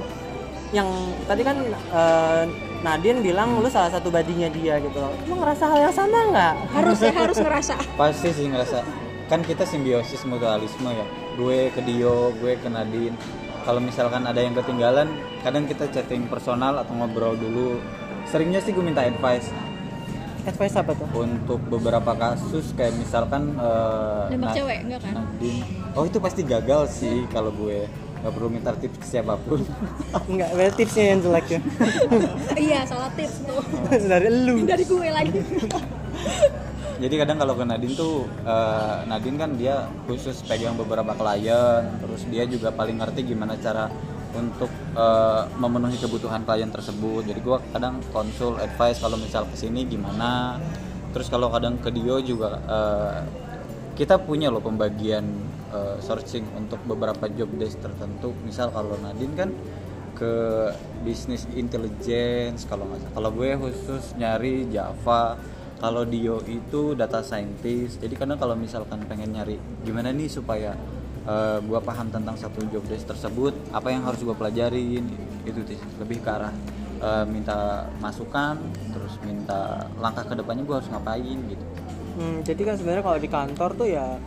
yang 0.73 0.89
tadi 1.29 1.43
kan 1.45 1.57
eh, 1.69 2.45
Nadine 2.79 3.19
bilang 3.21 3.59
lu 3.59 3.67
salah 3.67 3.91
satu 3.91 4.09
badinya 4.09 4.47
dia 4.47 4.79
gitu 4.79 4.99
loh 4.99 5.11
lu 5.27 5.35
ngerasa 5.43 5.65
hal 5.67 5.91
yang 5.91 5.95
sama 5.95 6.19
nggak 6.31 6.55
harus 6.75 6.99
ya, 7.03 7.13
harus 7.13 7.39
ngerasa. 7.43 7.75
Pasti 8.01 8.29
sih 8.31 8.47
ngerasa. 8.47 8.79
Kan 9.29 9.45
kita 9.45 9.69
simbiosis 9.69 10.25
mutualisme 10.25 10.89
ya. 10.89 11.07
Gue 11.37 11.69
ke 11.75 11.85
Dio, 11.85 12.33
gue 12.41 12.57
ke 12.57 12.69
Nadine. 12.71 13.19
Kalau 13.67 13.83
misalkan 13.85 14.25
ada 14.25 14.41
yang 14.41 14.57
ketinggalan, 14.57 15.13
kadang 15.45 15.69
kita 15.69 15.85
chatting 15.93 16.25
personal 16.33 16.81
atau 16.81 16.97
ngobrol 16.97 17.37
dulu. 17.37 17.77
Seringnya 18.25 18.65
sih 18.65 18.73
gue 18.73 18.81
minta 18.81 19.05
advice 19.05 19.53
advice 20.49 20.77
apa 20.81 20.97
tuh 20.97 21.09
untuk 21.13 21.61
beberapa 21.69 22.17
kasus 22.17 22.73
kayak 22.73 22.97
misalkan 22.97 23.53
eh, 23.61 24.33
Nembak 24.33 24.57
cewek, 24.57 24.79
enggak 24.89 25.01
kan? 25.05 25.13
Nadine. 25.21 25.65
Oh 25.93 26.05
itu 26.09 26.19
pasti 26.19 26.41
gagal 26.41 26.83
sih 26.89 27.29
kalau 27.29 27.53
gue 27.53 27.85
nggak 28.29 28.37
perlu 28.45 28.53
minta 28.53 28.77
tips 28.77 29.01
ke 29.01 29.07
siapa 29.09 29.41
pun. 29.41 29.65
Enggak, 30.29 30.53
berarti 30.53 30.85
tipsnya 30.85 31.17
yang 31.17 31.21
jelek 31.25 31.47
ya 31.49 31.61
iya, 32.69 32.79
salah 32.85 33.09
tips 33.17 33.41
tuh. 33.49 33.65
dari 34.13 34.29
lu 34.29 34.69
Dari 34.69 34.85
gue 34.85 35.09
lagi. 35.09 35.41
Jadi 37.01 37.15
kadang 37.17 37.41
kalau 37.41 37.57
ke 37.57 37.65
Nadine 37.65 37.97
tuh 37.97 38.29
eh, 38.45 38.97
Nadine 39.09 39.39
kan 39.41 39.51
dia 39.57 39.89
khusus 40.05 40.45
pegang 40.45 40.77
beberapa 40.77 41.17
klien, 41.17 41.89
terus 42.05 42.29
dia 42.29 42.45
juga 42.45 42.69
paling 42.69 43.01
ngerti 43.01 43.33
gimana 43.33 43.57
cara 43.57 43.89
untuk 44.37 44.69
eh, 44.93 45.43
memenuhi 45.57 45.97
kebutuhan 45.97 46.45
klien 46.45 46.69
tersebut. 46.69 47.25
Jadi 47.25 47.41
gua 47.41 47.65
kadang 47.73 48.05
konsul 48.13 48.61
advice 48.61 49.01
kalau 49.01 49.17
misal 49.17 49.49
ke 49.49 49.57
sini 49.57 49.89
gimana. 49.89 50.61
Terus 51.17 51.33
kalau 51.33 51.49
kadang 51.49 51.81
ke 51.81 51.89
Dio 51.89 52.21
juga 52.21 52.61
eh, 52.61 53.19
kita 53.97 54.21
punya 54.21 54.53
loh 54.53 54.61
pembagian 54.61 55.48
eh, 55.73 55.97
sourcing 56.01 56.45
untuk 56.57 56.81
beberapa 56.85 57.29
job 57.33 57.49
desk 57.57 57.81
tertentu. 57.83 58.33
Misal 58.45 58.73
kalau 58.73 58.97
Nadine 59.01 59.35
kan 59.37 59.51
ke 60.19 60.35
bisnis 61.07 61.47
intelligence 61.55 62.67
kalau 62.67 62.91
nggak. 62.91 63.15
Kalau 63.15 63.31
gue 63.31 63.55
khusus 63.55 64.19
nyari 64.19 64.67
Java, 64.67 65.39
kalau 65.79 66.03
Dio 66.03 66.43
itu 66.51 66.99
data 66.99 67.23
scientist. 67.23 68.03
Jadi 68.03 68.19
kadang 68.19 68.39
kalau 68.39 68.59
misalkan 68.59 68.99
pengen 69.07 69.31
nyari 69.31 69.57
gimana 69.87 70.11
nih 70.11 70.27
supaya 70.27 70.75
eh, 71.23 71.59
gue 71.63 71.81
paham 71.81 72.11
tentang 72.11 72.35
satu 72.35 72.67
job 72.67 72.83
desk 72.91 73.07
tersebut, 73.07 73.55
apa 73.71 73.95
yang 73.95 74.03
harus 74.03 74.19
gue 74.27 74.35
pelajarin, 74.35 75.07
itu 75.47 75.59
sih 75.71 75.79
lebih 76.03 76.19
ke 76.19 76.29
arah 76.29 76.55
eh, 76.99 77.25
minta 77.31 77.87
masukan, 78.03 78.59
terus 78.91 79.15
minta 79.23 79.87
langkah 80.03 80.27
ke 80.27 80.35
depannya 80.35 80.67
gue 80.67 80.77
harus 80.83 80.91
ngapain 80.91 81.39
gitu. 81.47 81.65
Hmm, 82.19 82.43
jadi 82.43 82.63
kan 82.67 82.75
sebenarnya 82.75 83.05
kalau 83.07 83.19
di 83.23 83.31
kantor 83.31 83.71
tuh 83.79 83.89
ya 83.95 84.19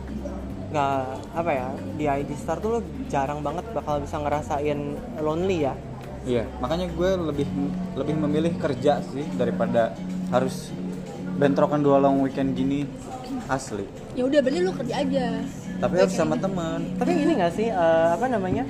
nggak 0.72 1.04
apa 1.36 1.50
ya 1.52 1.68
di 2.00 2.04
ID 2.08 2.30
Star 2.34 2.56
tuh 2.58 2.68
lo 2.74 2.80
jarang 3.12 3.44
banget 3.44 3.68
bakal 3.76 4.00
bisa 4.00 4.16
ngerasain 4.18 4.96
lonely 5.20 5.68
ya 5.68 5.74
Iya, 6.22 6.46
makanya 6.62 6.86
gue 6.86 7.10
lebih 7.34 7.50
lebih 7.98 8.14
memilih 8.14 8.54
kerja 8.54 9.02
sih 9.10 9.26
daripada 9.34 9.90
harus 10.30 10.70
bentrokan 11.34 11.82
dua 11.82 11.98
long 11.98 12.22
weekend 12.22 12.54
gini 12.54 12.86
asli. 13.50 13.82
Ya 14.14 14.30
udah, 14.30 14.38
berarti 14.38 14.58
lu 14.62 14.70
kerja 14.70 15.02
aja. 15.02 15.26
Tapi 15.82 15.94
harus 15.98 16.14
sama 16.14 16.38
teman. 16.38 16.94
tapi 16.94 17.26
ini 17.26 17.32
nggak 17.34 17.52
sih 17.58 17.74
eh, 17.74 18.08
apa 18.14 18.30
namanya 18.30 18.62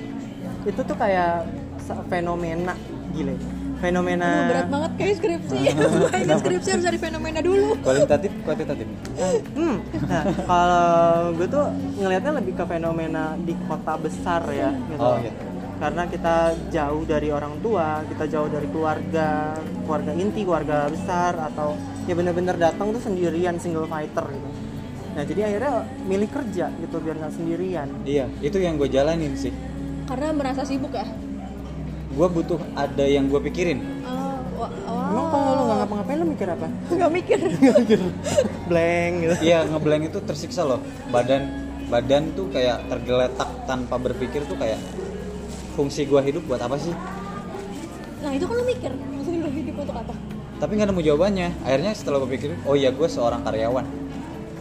itu 0.65 0.81
tuh 0.81 0.97
kayak 0.97 1.45
fenomena 2.09 2.73
gile 3.13 3.37
fenomena 3.83 4.27
Aduh, 4.31 4.47
berat 4.47 4.67
banget 4.71 4.91
kayak 4.95 5.15
skripsi. 5.19 5.57
kayak 6.07 6.37
skripsi 6.39 6.69
harus 6.71 6.85
dari 6.87 6.99
fenomena 7.03 7.39
dulu. 7.43 7.75
Kualitatif, 7.83 8.31
kuantitatif. 8.47 8.87
Hmm, 9.51 9.77
nah, 10.07 10.23
kalau 10.47 10.87
gue 11.35 11.47
tuh 11.51 11.65
ngelihatnya 11.99 12.31
lebih 12.39 12.53
ke 12.55 12.63
fenomena 12.63 13.35
di 13.35 13.51
kota 13.67 13.99
besar 13.99 14.47
ya, 14.55 14.71
gitu. 14.87 15.03
Oh, 15.03 15.19
iya. 15.19 15.35
Karena 15.83 16.07
kita 16.07 16.35
jauh 16.71 17.03
dari 17.03 17.27
orang 17.27 17.59
tua, 17.59 17.99
kita 18.07 18.23
jauh 18.31 18.47
dari 18.47 18.71
keluarga, 18.71 19.59
keluarga 19.83 20.11
inti, 20.15 20.47
keluarga 20.47 20.87
besar, 20.87 21.35
atau 21.35 21.75
ya 22.07 22.15
bener-bener 22.15 22.55
datang 22.55 22.95
tuh 22.95 23.03
sendirian, 23.03 23.59
single 23.59 23.83
fighter 23.91 24.23
gitu. 24.31 24.49
Nah 25.13 25.23
jadi 25.27 25.41
akhirnya 25.51 25.73
milih 26.07 26.29
kerja 26.31 26.71
gitu 26.79 26.95
biar 27.03 27.19
nggak 27.19 27.33
sendirian. 27.35 27.87
Iya, 28.07 28.31
itu 28.39 28.57
yang 28.63 28.79
gue 28.79 28.87
jalanin 28.87 29.35
sih. 29.35 29.51
Karena 30.07 30.31
merasa 30.31 30.63
sibuk 30.63 30.95
ya. 30.95 31.03
Gue 32.13 32.27
butuh 32.29 32.59
ada 32.77 33.05
yang 33.05 33.25
gue 33.27 33.41
pikirin. 33.49 33.81
Oh, 34.05 34.65
oh. 34.87 35.09
Emang 35.09 35.27
kalau 35.33 35.49
lu 35.57 35.63
nggak 35.65 35.77
ngapa-ngapain 35.83 36.17
lu 36.21 36.27
mikir 36.29 36.47
apa? 36.49 36.67
Nggak 36.93 37.11
mikir. 37.11 37.39
Blank 38.69 39.13
gitu. 39.19 39.35
Iya, 39.41 39.59
ngeblank 39.67 40.03
itu 40.13 40.19
tersiksa 40.21 40.61
loh. 40.63 40.79
Badan 41.09 41.65
badan 41.91 42.33
tuh 42.33 42.49
kayak 42.49 42.89
tergeletak 42.89 43.49
tanpa 43.69 43.99
berpikir 44.01 44.41
tuh 44.49 44.57
kayak 44.57 44.79
fungsi 45.77 46.05
gue 46.05 46.21
hidup 46.21 46.45
buat 46.45 46.61
apa 46.61 46.77
sih? 46.79 46.93
Nah 48.23 48.31
itu 48.33 48.45
kan 48.45 48.55
lu 48.55 48.65
mikir. 48.65 48.91
Maksudnya 48.93 49.39
lu 49.45 49.51
hidup 49.51 49.75
untuk 49.81 49.97
apa? 49.97 50.13
tapi 50.63 50.79
nggak 50.79 50.95
nemu 50.95 51.03
jawabannya 51.03 51.47
akhirnya 51.67 51.91
setelah 51.91 52.23
gue 52.23 52.39
pikir 52.39 52.55
oh 52.63 52.71
ya 52.71 52.87
gue 52.95 53.03
seorang 53.03 53.43
karyawan 53.43 53.83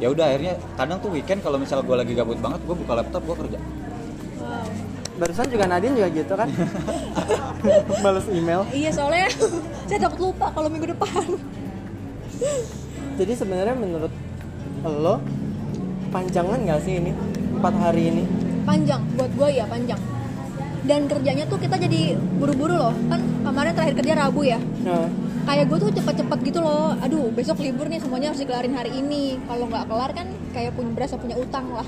ya 0.02 0.10
udah 0.10 0.34
akhirnya 0.34 0.58
kadang 0.74 0.98
tuh 0.98 1.14
weekend 1.14 1.46
kalau 1.46 1.62
misalnya 1.62 1.86
gue 1.86 1.94
lagi 2.02 2.12
gabut 2.18 2.42
banget 2.42 2.58
gue 2.66 2.74
buka 2.74 2.92
laptop 2.98 3.22
gue 3.22 3.36
kerja. 3.46 3.58
Barusan 5.22 5.46
juga 5.54 5.70
Nadine 5.70 5.94
juga 5.94 6.08
gitu 6.10 6.34
kan? 6.34 6.50
Balas 8.04 8.26
email. 8.26 8.66
Iya 8.74 8.90
soalnya 8.90 9.30
saya 9.88 9.98
takut 10.02 10.34
lupa 10.34 10.50
kalau 10.50 10.66
minggu 10.66 10.90
depan. 10.90 11.38
Jadi 13.22 13.32
sebenarnya 13.38 13.78
menurut 13.78 14.10
lo 14.82 15.22
panjangan 16.10 16.58
nggak 16.66 16.80
sih 16.82 16.98
ini 16.98 17.14
empat 17.54 17.74
hari 17.78 18.10
ini? 18.10 18.26
Panjang 18.66 18.98
buat 19.14 19.30
gue 19.38 19.62
ya 19.62 19.64
panjang. 19.70 20.02
Dan 20.82 21.06
kerjanya 21.06 21.46
tuh 21.46 21.62
kita 21.62 21.78
jadi 21.78 22.18
buru-buru 22.18 22.74
loh. 22.74 22.94
Kan 23.06 23.22
kemarin 23.46 23.78
terakhir 23.78 23.94
kerja 24.02 24.14
Rabu 24.18 24.42
ya. 24.42 24.58
Nah, 24.82 25.06
Kayak 25.42 25.74
gue 25.74 25.78
tuh 25.86 25.90
cepet-cepet 26.02 26.38
gitu 26.50 26.58
loh. 26.62 26.98
Aduh 26.98 27.30
besok 27.30 27.62
libur 27.62 27.86
nih 27.86 28.02
semuanya 28.02 28.34
harus 28.34 28.42
dikelarin 28.42 28.74
hari 28.74 28.90
ini. 28.98 29.38
Kalau 29.46 29.70
nggak 29.70 29.86
kelar 29.86 30.10
kan 30.18 30.26
kayak 30.50 30.74
punya 30.74 30.90
berasa 30.98 31.14
punya 31.14 31.38
utang 31.38 31.70
lah. 31.70 31.86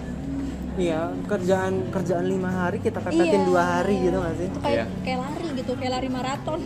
Iya 0.77 1.01
kerjaan 1.25 1.87
kerjaan 1.89 2.27
lima 2.27 2.51
hari 2.51 2.79
kita 2.79 2.99
pepetin 2.99 3.31
Iya. 3.37 3.47
dua 3.47 3.63
hari 3.63 3.95
gitu 4.01 4.17
nggak 4.17 4.35
sih? 4.35 4.47
Itu 4.47 4.59
kayak 4.59 4.75
Iya. 4.75 4.87
kayak 5.01 5.19
lari 5.21 5.47
gitu, 5.55 5.73
kayak 5.75 5.93
lari 5.93 6.09
maraton. 6.09 6.61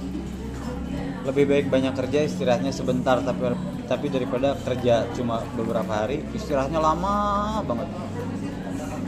lebih 1.21 1.45
baik 1.45 1.67
banyak 1.69 1.93
kerja 1.95 2.25
istirahatnya 2.25 2.73
sebentar 2.73 3.21
tapi 3.21 3.53
tapi 3.85 4.09
daripada 4.09 4.57
kerja 4.57 5.05
cuma 5.13 5.45
beberapa 5.53 5.93
hari 5.99 6.25
istirahatnya 6.31 6.81
lama 6.81 7.15
banget 7.63 7.89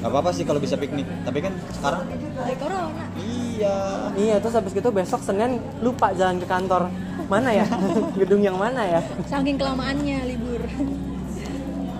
Gak 0.00 0.08
apa-apa 0.08 0.28
sih 0.30 0.44
kalau 0.44 0.56
bisa 0.56 0.76
piknik 0.76 1.08
tapi 1.22 1.40
kan 1.40 1.52
sekarang 1.70 2.04
Dari 2.34 2.56
corona. 2.56 3.04
iya 3.16 3.76
Iya 4.12 4.36
terus 4.36 4.52
habis 4.52 4.72
gitu 4.72 4.88
besok 4.90 5.20
Senin 5.20 5.64
lupa 5.78 6.12
jalan 6.12 6.36
ke 6.36 6.46
kantor 6.46 6.92
mana 7.26 7.52
ya 7.54 7.64
gedung 8.20 8.40
yang 8.42 8.56
mana 8.58 8.80
ya 8.82 9.00
Saking 9.24 9.56
kelamaannya 9.56 10.18
libur. 10.26 10.60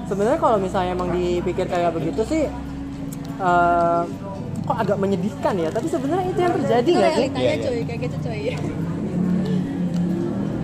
sebenarnya 0.04 0.36
kalau 0.38 0.58
misalnya 0.58 0.92
emang 0.92 1.12
dipikir 1.12 1.64
kayak 1.64 1.92
begitu 1.92 2.20
sih 2.26 2.44
eh, 3.40 4.02
kok 4.64 4.76
agak 4.76 4.96
menyedihkan 5.00 5.54
ya? 5.56 5.68
Tapi 5.72 5.86
sebenarnya 5.88 6.26
itu 6.30 6.40
yang 6.40 6.54
terjadi 6.60 6.90
nggak 6.92 7.10
sih? 7.10 7.20
realitanya 7.24 7.56
cuy, 7.64 7.80
kayak 7.88 8.00
gitu 8.06 8.16
cuy. 8.22 8.42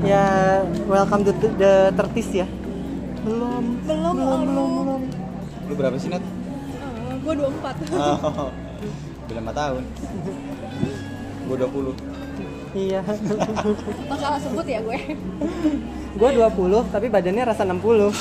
ya 0.06 0.62
welcome 0.86 1.26
to 1.26 1.32
the, 1.40 1.48
the 1.58 1.72
30s 1.96 2.30
ya. 2.44 2.46
Belum. 3.26 3.64
Belum 3.82 4.14
belum 4.14 4.40
belum. 4.46 4.70
belum 4.84 5.02
Lu 5.66 5.74
berapa 5.74 5.96
sih, 5.98 6.08
Nat? 6.12 6.22
Eh, 6.22 7.14
gua 7.26 7.34
24 7.34 7.90
Oh, 7.98 8.50
beda 9.26 9.40
5 9.42 9.50
tahun. 9.50 9.82
Gue 11.46 11.56
20. 11.58 12.25
Iya. 12.76 13.00
Masalah 14.12 14.38
sebut 14.38 14.66
ya 14.68 14.84
gue. 14.84 14.98
Gue 16.16 16.30
20 16.32 16.92
tapi 16.92 17.06
badannya 17.08 17.44
rasa 17.48 17.64
60 17.64 18.12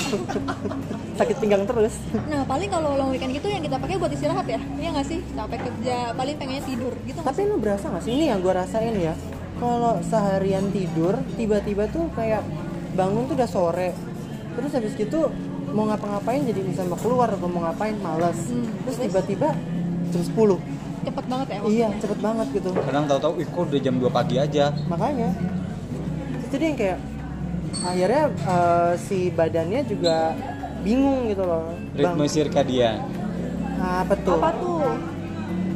sakit 1.16 1.36
pinggang 1.40 1.64
terus. 1.64 1.96
Nah 2.28 2.44
paling 2.44 2.68
kalau 2.72 2.96
long 2.96 3.12
weekend 3.12 3.36
gitu 3.36 3.48
yang 3.48 3.64
kita 3.64 3.80
pakai 3.80 3.96
buat 3.96 4.12
istirahat 4.12 4.48
ya 4.48 4.60
iya 4.80 4.90
nggak 4.96 5.08
sih? 5.08 5.20
Capek 5.36 5.60
kerja 5.64 6.12
paling 6.16 6.36
pengennya 6.36 6.64
tidur 6.68 6.94
gitu 7.08 7.20
tapi 7.24 7.48
lu 7.48 7.56
berasa 7.60 7.88
gak 7.92 8.04
sih? 8.04 8.12
Ini 8.12 8.36
yang 8.36 8.40
gue 8.44 8.54
rasain 8.56 8.96
ya 9.00 9.16
kalau 9.60 10.00
seharian 10.04 10.68
tidur 10.76 11.16
tiba-tiba 11.40 11.88
tuh 11.88 12.12
kayak 12.16 12.44
bangun 12.96 13.28
tuh 13.32 13.36
udah 13.40 13.50
sore. 13.50 13.92
Terus 14.56 14.72
habis 14.76 14.94
gitu 14.96 15.32
mau 15.72 15.88
ngapa-ngapain 15.92 16.44
jadi 16.44 16.64
misalnya 16.64 16.96
mau 16.96 17.00
keluar 17.00 17.32
atau 17.32 17.48
mau 17.48 17.64
ngapain 17.64 17.96
males. 18.00 18.40
Hmm, 18.52 18.68
terus 18.84 18.96
terus? 19.00 19.08
tiba-tiba 19.12 19.56
jam 20.12 20.24
10 20.24 20.85
cepet 21.06 21.26
banget 21.26 21.48
ya 21.48 21.60
iya 21.66 21.88
cepet 21.96 22.20
banget 22.20 22.48
gitu 22.52 22.70
Kadang 22.74 23.06
tahu-tahu, 23.06 23.34
ih 23.40 23.48
kok 23.48 23.62
udah 23.66 23.82
jam 23.82 23.96
2 23.98 24.10
pagi 24.10 24.36
aja. 24.38 24.66
makanya 24.88 25.30
jadi 26.50 26.64
yang 26.66 26.78
kayak 26.78 27.00
akhirnya 27.76 28.24
eh, 28.32 28.92
si 28.98 29.18
badannya 29.30 29.82
juga 29.86 30.34
bingung 30.82 31.28
gitu 31.28 31.44
loh 31.44 31.74
Ritme 31.94 32.26
sirkadian. 32.26 32.98
apa 33.76 34.14
tuh 34.18 34.40
apa 34.40 34.50
tuh 34.56 34.80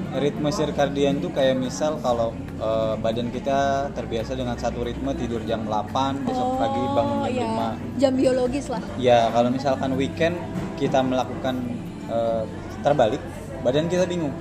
Ritme 0.09 0.49
sirkadian 0.49 1.21
tuh 1.21 1.29
kayak 1.29 1.53
misal 1.55 2.01
kalau 2.01 2.33
eh, 2.57 2.93
badan 2.97 3.29
kita 3.29 3.89
terbiasa 3.93 4.33
dengan 4.33 4.57
satu 4.57 4.81
ritme 4.81 5.13
tidur 5.13 5.41
jam 5.45 5.65
8, 5.65 6.25
besok 6.25 6.49
pagi 6.57 6.81
bangun 6.89 7.17
jam 7.21 7.29
iya. 7.29 7.69
5. 7.95 8.01
jam 8.01 8.13
biologis 8.15 8.65
lah 8.67 8.81
Ya, 8.97 9.19
kalau 9.29 9.49
misalkan 9.49 9.93
weekend 9.93 10.35
kita 10.75 11.03
melakukan 11.03 11.55
eh, 12.09 12.43
terbalik, 12.79 13.21
badan 13.61 13.85
kita 13.85 14.07
bingung. 14.07 14.31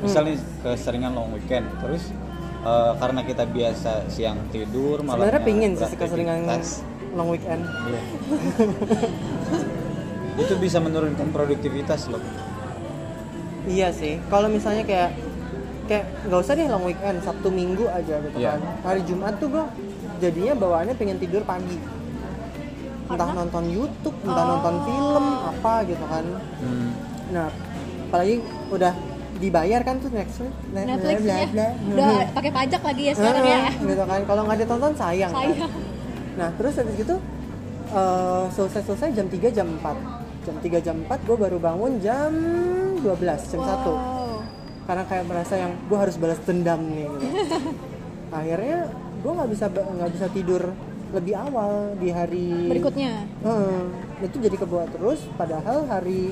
Misalnya 0.00 0.34
keseringan 0.60 1.12
long 1.12 1.30
weekend, 1.30 1.66
terus 1.78 2.08
eh, 2.60 2.92
karena 2.96 3.20
kita 3.22 3.44
biasa 3.44 4.08
siang 4.08 4.38
tidur, 4.48 5.00
malamnya 5.00 5.28
sebenarnya 5.28 5.42
pingin 5.42 5.70
sih 5.74 5.94
keseringan 5.94 6.38
long 7.10 7.28
weekend 7.28 7.62
Iya. 7.66 8.02
itu 10.38 10.54
bisa 10.56 10.78
menurunkan 10.78 11.28
produktivitas 11.30 12.08
loh. 12.08 12.22
Iya 13.66 13.92
sih. 13.92 14.16
Kalau 14.26 14.48
misalnya 14.48 14.86
kayak 14.86 15.10
kayak 15.84 16.04
nggak 16.24 16.40
usah 16.40 16.54
deh 16.54 16.64
long 16.64 16.86
weekend, 16.86 17.20
Sabtu 17.20 17.48
Minggu 17.50 17.84
aja 17.86 18.22
gitu 18.22 18.36
Iya. 18.38 18.56
kan. 18.56 18.60
Hari 18.86 19.00
Jumat 19.04 19.36
tuh 19.36 19.48
gua 19.50 19.66
jadinya 20.16 20.54
bawaannya 20.54 20.94
pengen 20.96 21.18
tidur 21.18 21.44
pagi. 21.44 21.76
Entah 23.10 23.26
Karena? 23.26 23.42
nonton 23.42 23.64
YouTube, 23.68 24.16
entah 24.22 24.44
Oh. 24.46 24.50
nonton 24.54 24.74
film, 24.86 25.26
apa 25.50 25.72
gitu 25.82 26.04
kan. 26.06 26.24
Hmm. 26.62 26.90
Nah, 27.34 27.48
apalagi 28.06 28.38
udah 28.70 28.92
dibayar 29.40 29.80
kan 29.80 29.96
tuh 29.98 30.12
Netflix, 30.12 30.52
Netflix 30.70 31.18
bla- 31.24 31.48
bla. 31.48 31.68
udah 31.96 32.10
pakai 32.36 32.52
pajak 32.52 32.82
lagi 32.84 33.02
ya 33.08 33.12
sekarang 33.16 33.44
ya 33.48 33.58
gitu 33.72 34.02
kan. 34.04 34.20
Kalau 34.28 34.42
nggak 34.44 34.58
ditonton 34.60 34.92
sayang. 34.94 35.32
kan. 35.32 35.40
sayang 35.48 35.72
Nah, 36.38 36.48
terus 36.54 36.74
habis 36.78 36.94
gitu 36.94 37.16
eh, 37.90 38.44
selesai-selesai 38.52 39.08
jam 39.16 39.26
3 39.26 39.48
jam 39.50 39.66
4. 39.80 40.20
Jam 40.40 40.56
3 40.56 40.80
jam 40.80 40.96
4 41.04 41.26
gue 41.28 41.36
baru 41.36 41.56
bangun 41.60 41.92
jam 42.00 42.32
12, 43.00 43.52
jam 43.52 43.60
1 43.60 43.88
wow. 43.88 44.40
karena 44.88 45.04
kayak 45.04 45.24
merasa 45.28 45.54
yang 45.56 45.72
gue 45.84 45.98
harus 46.00 46.16
balas 46.16 46.40
dendam 46.44 46.80
nih 46.80 47.08
gitu. 47.08 47.28
akhirnya 48.40 48.88
gue 49.20 49.32
nggak 49.36 49.50
bisa 49.52 49.66
nggak 49.68 50.10
bisa 50.16 50.26
tidur 50.32 50.62
lebih 51.10 51.34
awal 51.36 51.92
di 51.98 52.08
hari 52.08 52.70
berikutnya 52.70 53.26
Heeh, 53.42 53.82
itu 54.22 54.36
jadi 54.38 54.56
kebawa 54.56 54.86
terus 54.88 55.20
padahal 55.34 55.84
hari 55.90 56.30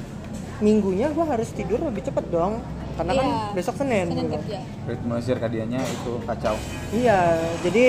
minggunya 0.63 1.11
gue 1.11 1.25
harus 1.27 1.51
tidur 1.53 1.83
lebih 1.83 2.07
cepet 2.07 2.25
dong 2.31 2.63
karena 2.99 3.13
kan 3.15 3.25
Iya. 3.25 3.55
besok 3.55 3.75
senin, 3.79 4.07
Senin 4.11 4.27
gitu. 4.27 4.35
kerja 4.37 4.59
Ritme 4.85 5.17
sirkadiannya 5.23 5.81
itu 5.81 6.13
kacau. 6.27 6.57
iya 6.91 7.21
jadi 7.63 7.85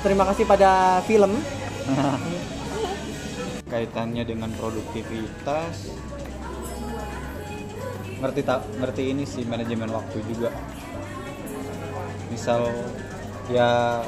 terima 0.00 0.24
kasih 0.24 0.44
pada 0.46 0.70
film 1.02 1.32
Kaitannya 3.66 4.22
dengan 4.22 4.50
produktivitas. 4.54 5.90
Ngerti 8.16 8.40
tak 8.40 8.62
ngerti 8.78 9.02
ini 9.10 9.26
sih 9.26 9.42
manajemen 9.42 9.90
waktu 9.90 10.22
juga. 10.24 10.54
Misal 12.30 12.70
ya 13.46 14.00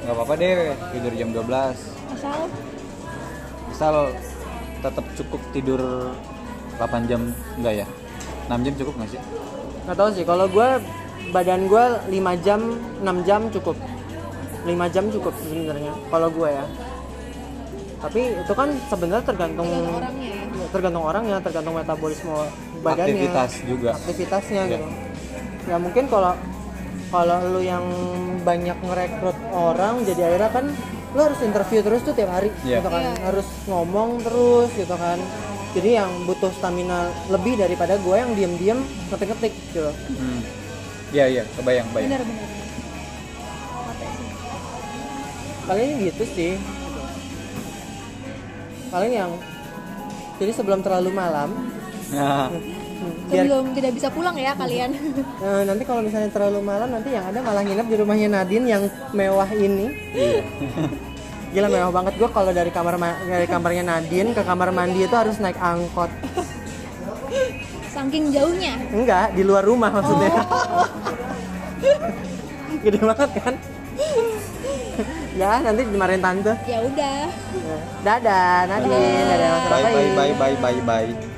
nggak 0.00 0.12
apa-apa 0.12 0.34
deh 0.36 0.56
tidur 0.92 1.12
jam 1.12 1.32
12 1.32 1.48
asal 2.12 2.38
misal 3.66 3.94
tetap 4.78 5.04
cukup 5.16 5.40
tidur 5.50 5.80
8 6.76 7.08
jam 7.08 7.32
enggak 7.56 7.82
ya 7.82 7.86
6 8.46 8.64
jam 8.64 8.74
cukup 8.76 8.92
nggak 8.96 9.10
sih? 9.10 9.20
Nggak 9.84 9.96
tahu 9.96 10.08
sih 10.12 10.24
kalau 10.24 10.46
gue 10.46 10.68
badan 11.30 11.66
gue 11.66 11.84
5 12.10 12.44
jam 12.46 12.60
6 13.02 13.28
jam 13.28 13.40
cukup. 13.50 13.76
5 14.66 14.94
jam 14.94 15.04
cukup 15.08 15.32
sebenarnya 15.38 15.92
kalau 16.10 16.28
gue 16.28 16.48
ya. 16.50 16.66
Tapi 17.96 18.20
itu 18.38 18.52
kan 18.52 18.68
sebenarnya 18.86 19.24
tergantung 19.24 19.66
tergantung 19.66 19.96
orangnya 19.98 20.28
ya. 20.28 20.44
Ya, 20.46 20.66
tergantung 20.70 21.04
orangnya 21.04 21.36
tergantung 21.40 21.74
metabolisme 21.74 22.34
badannya 22.82 23.04
aktivitas 23.08 23.50
juga. 23.64 23.90
aktivitasnya 23.94 24.62
Iya. 24.62 24.72
gitu. 24.76 24.86
Ya 25.66 25.76
mungkin 25.80 26.04
kalau 26.06 26.32
kalau 27.06 27.38
lu 27.48 27.60
yang 27.62 27.82
banyak 28.42 28.78
ngerekrut 28.78 29.38
orang 29.50 30.02
jadi 30.02 30.20
akhirnya 30.30 30.50
kan 30.52 30.66
lu 31.16 31.20
harus 31.22 31.40
interview 31.40 31.80
terus 31.80 32.02
tuh 32.02 32.12
tiap 32.12 32.30
hari 32.30 32.50
Iya. 32.62 32.78
gitu 32.78 32.88
kan. 32.90 33.02
Iya. 33.02 33.12
harus 33.24 33.46
ngomong 33.66 34.10
terus 34.22 34.70
gitu 34.74 34.94
kan 34.94 35.18
jadi 35.76 36.02
yang 36.02 36.10
butuh 36.24 36.48
stamina 36.56 37.12
lebih 37.28 37.60
daripada 37.60 38.00
gue 38.00 38.16
yang 38.16 38.32
diem-diem 38.32 38.80
ngetik-ngetik 39.12 39.52
gitu 39.52 39.92
hmm. 39.92 40.40
iya 41.12 41.24
iya. 41.28 41.42
Kebayang 41.60 41.86
kebayang. 41.92 42.08
Benar 42.10 42.22
benar 42.24 42.66
paling 45.66 45.98
gitu 46.06 46.24
sih. 46.30 46.52
Paling 48.88 49.12
yang 49.12 49.30
jadi 50.38 50.52
sebelum 50.54 50.80
terlalu 50.80 51.10
malam 51.10 51.50
Nah, 52.06 52.46
biar 53.26 53.42
sebelum 53.42 53.74
tidak 53.74 53.98
bisa 53.98 54.08
pulang 54.14 54.38
ya 54.38 54.54
kalian. 54.54 54.94
Eh, 55.46 55.62
nanti 55.66 55.82
kalau 55.82 56.00
misalnya 56.06 56.30
terlalu 56.30 56.62
malam 56.62 56.88
nanti 56.94 57.10
yang 57.12 57.26
ada 57.26 57.42
malah 57.42 57.66
nginep 57.66 57.86
di 57.90 57.96
rumahnya 57.98 58.28
Nadine 58.30 58.66
yang 58.66 58.82
mewah 59.10 59.50
ini. 59.52 59.90
Iya. 60.14 60.42
gila 61.56 61.72
mewah 61.72 61.88
banget. 61.88 62.20
Gue 62.20 62.28
kalau 62.28 62.52
dari 62.52 62.68
kamar 62.68 63.00
ma- 63.00 63.16
dari 63.24 63.48
kamarnya 63.48 63.84
Nadine 63.88 64.36
ke 64.36 64.44
kamar 64.44 64.68
mandi 64.76 65.08
itu 65.08 65.16
harus 65.16 65.40
naik 65.40 65.56
angkot. 65.56 66.12
Saking 67.88 68.28
jauhnya? 68.28 68.76
Enggak 68.92 69.32
di 69.32 69.40
luar 69.40 69.64
rumah 69.64 69.88
maksudnya. 69.88 70.36
Oh. 70.36 70.84
gede 72.84 73.00
banget 73.00 73.30
kan? 73.40 73.54
Ya 75.36 75.64
nanti 75.64 75.80
dimarahin 75.88 76.20
tante. 76.20 76.52
Ya 76.68 76.84
udah. 76.84 77.24
Dadah 78.04 78.68
Nadine. 78.68 79.24
Dadah 79.24 79.48
Mas 79.48 79.64
bye 79.72 79.84
bye 79.84 80.10
bye 80.12 80.32
bye 80.36 80.56
bye 80.60 80.80
bye 80.84 81.35